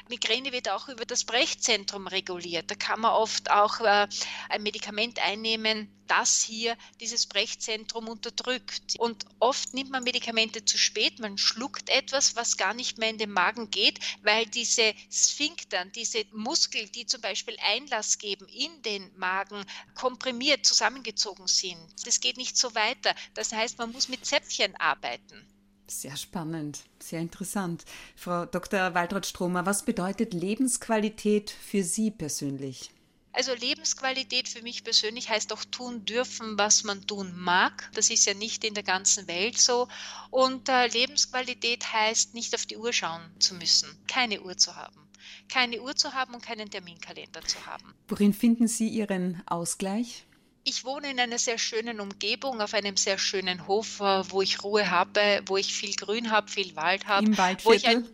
Migräne 0.09 0.51
wird 0.51 0.67
auch 0.67 0.89
über 0.89 1.05
das 1.05 1.23
Brechzentrum 1.23 2.07
reguliert. 2.07 2.69
Da 2.69 2.75
kann 2.75 2.99
man 2.99 3.11
oft 3.11 3.49
auch 3.49 3.79
äh, 3.79 4.07
ein 4.49 4.63
Medikament 4.63 5.19
einnehmen, 5.19 5.89
das 6.07 6.43
hier 6.43 6.77
dieses 6.99 7.25
Brechzentrum 7.25 8.07
unterdrückt. 8.07 8.99
Und 8.99 9.25
oft 9.39 9.73
nimmt 9.73 9.91
man 9.91 10.03
Medikamente 10.03 10.65
zu 10.65 10.77
spät, 10.77 11.19
man 11.19 11.37
schluckt 11.37 11.89
etwas, 11.89 12.35
was 12.35 12.57
gar 12.57 12.73
nicht 12.73 12.97
mehr 12.97 13.09
in 13.09 13.17
den 13.17 13.31
Magen 13.31 13.69
geht, 13.69 13.99
weil 14.21 14.45
diese 14.45 14.93
Sphinktern, 15.13 15.91
diese 15.91 16.25
Muskeln, 16.31 16.91
die 16.91 17.05
zum 17.05 17.21
Beispiel 17.21 17.55
Einlass 17.61 18.17
geben 18.17 18.47
in 18.47 18.81
den 18.81 19.11
Magen, 19.17 19.63
komprimiert 19.95 20.65
zusammengezogen 20.65 21.47
sind. 21.47 21.77
Das 22.05 22.19
geht 22.19 22.37
nicht 22.37 22.57
so 22.57 22.73
weiter. 22.73 23.13
Das 23.33 23.51
heißt, 23.51 23.77
man 23.77 23.91
muss 23.91 24.09
mit 24.09 24.25
Zäpfchen 24.25 24.75
arbeiten. 24.77 25.45
Sehr 25.87 26.15
spannend, 26.15 26.83
sehr 26.99 27.19
interessant. 27.19 27.83
Frau 28.15 28.45
Dr. 28.45 28.95
Waltraud-Stromer, 28.95 29.65
was 29.65 29.83
bedeutet 29.83 30.33
Lebensqualität 30.33 31.51
für 31.51 31.83
Sie 31.83 32.09
persönlich? 32.09 32.92
Also 33.33 33.53
Lebensqualität 33.55 34.47
für 34.47 34.61
mich 34.61 34.83
persönlich 34.83 35.29
heißt 35.29 35.51
auch 35.53 35.65
tun 35.65 36.05
dürfen, 36.05 36.57
was 36.57 36.83
man 36.83 37.07
tun 37.07 37.33
mag. 37.35 37.89
Das 37.95 38.11
ist 38.11 38.25
ja 38.25 38.35
nicht 38.35 38.63
in 38.63 38.75
der 38.75 38.83
ganzen 38.83 39.27
Welt 39.27 39.57
so. 39.57 39.87
Und 40.29 40.69
äh, 40.69 40.87
Lebensqualität 40.87 41.91
heißt 41.91 42.35
nicht 42.35 42.53
auf 42.53 42.67
die 42.67 42.77
Uhr 42.77 42.93
schauen 42.93 43.21
zu 43.39 43.55
müssen, 43.55 43.89
keine 44.07 44.41
Uhr 44.41 44.55
zu 44.55 44.75
haben. 44.75 45.09
Keine 45.49 45.81
Uhr 45.81 45.95
zu 45.95 46.13
haben 46.13 46.35
und 46.35 46.43
keinen 46.43 46.69
Terminkalender 46.69 47.41
zu 47.41 47.65
haben. 47.65 47.93
Worin 48.07 48.33
finden 48.33 48.67
Sie 48.67 48.87
Ihren 48.87 49.41
Ausgleich? 49.47 50.25
Ich 50.65 50.85
wohne 50.85 51.11
in 51.11 51.19
einer 51.19 51.39
sehr 51.39 51.57
schönen 51.57 51.99
Umgebung, 51.99 52.61
auf 52.61 52.73
einem 52.73 52.95
sehr 52.95 53.17
schönen 53.17 53.67
Hof, 53.67 53.99
äh, 53.99 54.31
wo 54.31 54.41
ich 54.41 54.63
Ruhe 54.63 54.89
habe, 54.89 55.41
wo 55.45 55.57
ich 55.57 55.73
viel 55.73 55.93
Grün 55.93 56.31
habe, 56.31 56.49
viel 56.49 56.75
Wald 56.77 57.05
habe. 57.05 57.25
Im 57.25 57.37
Waldviertel? 57.37 58.09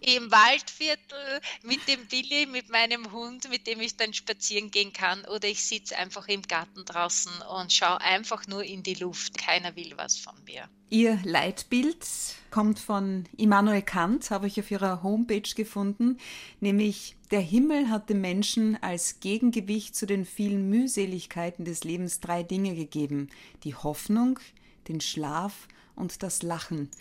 Im 0.00 0.30
Waldviertel 0.30 1.40
mit 1.62 1.86
dem 1.88 2.06
Billy, 2.06 2.46
mit 2.46 2.68
meinem 2.68 3.10
Hund, 3.12 3.48
mit 3.48 3.66
dem 3.66 3.80
ich 3.80 3.96
dann 3.96 4.12
spazieren 4.12 4.70
gehen 4.70 4.92
kann. 4.92 5.24
Oder 5.24 5.48
ich 5.48 5.62
sitze 5.64 5.96
einfach 5.96 6.28
im 6.28 6.42
Garten 6.42 6.84
draußen 6.84 7.32
und 7.58 7.72
schaue 7.72 8.00
einfach 8.00 8.46
nur 8.46 8.64
in 8.64 8.82
die 8.82 8.94
Luft. 8.94 9.38
Keiner 9.38 9.74
will 9.76 9.94
was 9.96 10.18
von 10.18 10.34
mir. 10.44 10.68
Ihr 10.90 11.18
Leitbild 11.24 12.06
kommt 12.50 12.78
von 12.78 13.24
Immanuel 13.36 13.82
Kant, 13.82 14.30
habe 14.30 14.46
ich 14.46 14.60
auf 14.60 14.70
ihrer 14.70 15.02
Homepage 15.02 15.54
gefunden, 15.54 16.18
nämlich 16.60 17.16
der 17.34 17.42
Himmel 17.42 17.90
hat 17.90 18.10
dem 18.10 18.20
Menschen 18.20 18.80
als 18.80 19.18
Gegengewicht 19.18 19.96
zu 19.96 20.06
den 20.06 20.24
vielen 20.24 20.70
Mühseligkeiten 20.70 21.64
des 21.64 21.82
Lebens 21.82 22.20
drei 22.20 22.44
Dinge 22.44 22.76
gegeben. 22.76 23.28
Die 23.64 23.74
Hoffnung, 23.74 24.38
den 24.86 25.00
Schlaf 25.00 25.66
und 25.96 26.22
das 26.22 26.44
Lachen. 26.44 26.92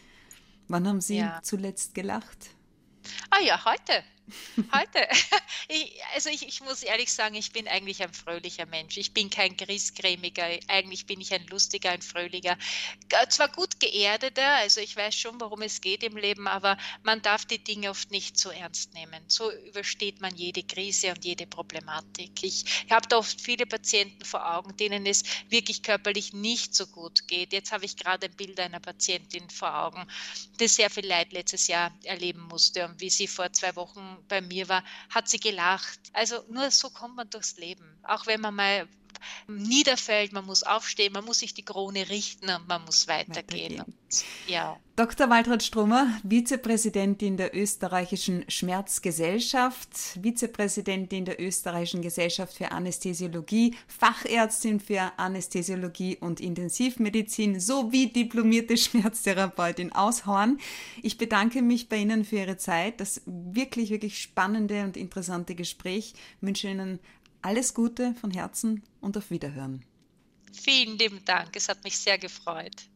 Wann 0.67 0.88
haben 0.88 1.02
Sie 1.02 1.17
ja. 1.17 1.39
zuletzt 1.43 1.93
gelacht? 1.93 2.50
Ah 3.30 3.43
ja, 3.46 3.63
heute. 3.63 4.04
Heute. 4.72 5.08
Ich, 5.70 5.94
also 6.14 6.30
ich, 6.30 6.46
ich, 6.46 6.60
muss 6.62 6.84
ehrlich 6.84 7.12
sagen, 7.12 7.36
ich 7.36 7.54
bin 7.54 7.70
eigentlich 7.70 8.04
ein 8.04 8.14
fröhlicher 8.14 8.66
Mensch. 8.66 8.98
Ich 8.98 9.14
bin 9.14 9.30
kein 9.30 9.56
griesgrämiger, 9.56 10.46
eigentlich 10.68 11.06
bin 11.06 11.22
ich 11.22 11.34
ein 11.34 11.48
lustiger, 11.48 11.92
ein 11.92 12.02
fröhlicher, 12.02 12.58
zwar 13.30 13.48
gut 13.48 13.80
geerdeter, 13.80 14.56
also 14.58 14.82
ich 14.82 14.96
weiß 14.96 15.16
schon, 15.16 15.40
worum 15.40 15.62
es 15.62 15.80
geht 15.80 16.04
im 16.04 16.18
Leben, 16.18 16.48
aber 16.48 16.78
man 17.04 17.22
darf 17.22 17.46
die 17.46 17.64
Dinge 17.64 17.90
oft 17.90 18.12
nicht 18.12 18.38
so 18.38 18.50
ernst 18.50 18.94
nehmen. 18.94 19.24
So 19.28 19.52
übersteht 19.52 20.20
man 20.20 20.36
jede 20.36 20.64
Krise 20.64 21.12
und 21.12 21.24
jede 21.24 21.48
Problematik. 21.48 22.44
Ich 22.44 22.66
habe 22.90 23.08
da 23.08 23.18
oft 23.18 23.40
viele 23.40 23.66
Patienten 23.66 24.26
vor 24.26 24.54
Augen, 24.54 24.76
denen 24.76 25.06
es 25.06 25.24
wirklich 25.50 25.82
körperlich 25.82 26.34
nicht 26.34 26.76
so 26.76 26.88
gut 26.88 27.28
geht. 27.30 27.54
Jetzt 27.54 27.72
habe 27.72 27.86
ich 27.86 27.96
gerade 27.96 28.28
ein 28.28 28.36
Bild 28.36 28.60
einer 28.60 28.82
Patientin 28.82 29.50
vor 29.50 29.74
Augen, 29.74 30.06
die 30.60 30.68
sehr 30.68 30.90
viel 30.90 31.06
Leid 31.06 31.32
letztes 31.32 31.68
Jahr 31.68 31.98
erleben 32.04 32.42
musste 32.42 32.86
und 32.86 33.00
wie 33.00 33.10
sie 33.10 33.28
vor 33.28 33.52
zwei 33.54 33.76
Wochen 33.78 34.12
bei 34.28 34.41
mir 34.41 34.69
war, 34.69 34.84
hat 35.10 35.30
sie 35.30 35.39
gelacht. 35.39 35.99
Also 36.13 36.43
nur 36.49 36.71
so 36.71 36.89
kommt 36.89 37.15
man 37.15 37.30
durchs 37.30 37.58
Leben. 37.58 37.99
Auch 38.04 38.26
wenn 38.28 38.41
man 38.41 38.56
mal 38.56 38.89
niederfällt, 39.47 40.34
man 40.34 40.45
muss 40.45 40.63
aufstehen, 40.63 41.13
man 41.13 41.26
muss 41.26 41.39
sich 41.39 41.54
die 41.54 41.65
Krone 41.65 42.10
richten 42.10 42.49
und 42.49 42.67
man 42.67 42.84
muss 42.86 43.08
weitergehen. 43.08 43.80
weitergehen. 43.80 43.95
ja. 44.47 44.78
Dr. 44.95 45.28
Waltraud 45.28 45.63
Stromer, 45.63 46.19
Vizepräsidentin 46.23 47.36
der 47.36 47.58
österreichischen 47.58 48.45
Schmerzgesellschaft, 48.47 49.89
Vizepräsidentin 50.21 51.26
der 51.26 51.41
österreichischen 51.41 52.04
Gesellschaft 52.04 52.54
für 52.56 52.71
Anästhesiologie, 52.71 53.76
Fachärztin 53.88 54.80
für 54.80 55.12
Anästhesiologie 55.17 56.17
und 56.17 56.39
Intensivmedizin 56.39 57.60
sowie 57.60 58.13
diplomierte 58.13 58.78
Schmerztherapeutin 58.78 59.93
aus 59.93 60.28
Horn. 60.28 60.60
Ich 61.02 61.17
bedanke 61.17 61.63
mich 61.63 61.89
bei 61.89 61.97
Ihnen 61.97 62.23
für 62.23 62.38
Ihre 62.38 62.58
Zeit, 62.58 62.99
das 62.99 63.23
wirklich, 63.26 63.89
wirklich 63.89 64.21
spannende 64.21 64.84
und 64.84 64.95
interessante 64.95 65.56
Gespräch. 65.56 66.13
Ich 66.13 66.41
wünsche 66.41 66.67
Ihnen 66.67 66.99
alles 67.44 67.74
Gute 67.74 68.14
von 68.16 68.32
Herzen 68.32 68.84
und 69.02 69.18
auf 69.18 69.30
Wiederhören. 69.30 69.84
Vielen 70.52 70.98
lieben 70.98 71.24
Dank, 71.26 71.56
es 71.56 71.70
hat 71.70 71.84
mich 71.84 71.98
sehr 71.98 72.18
gefreut. 72.18 72.90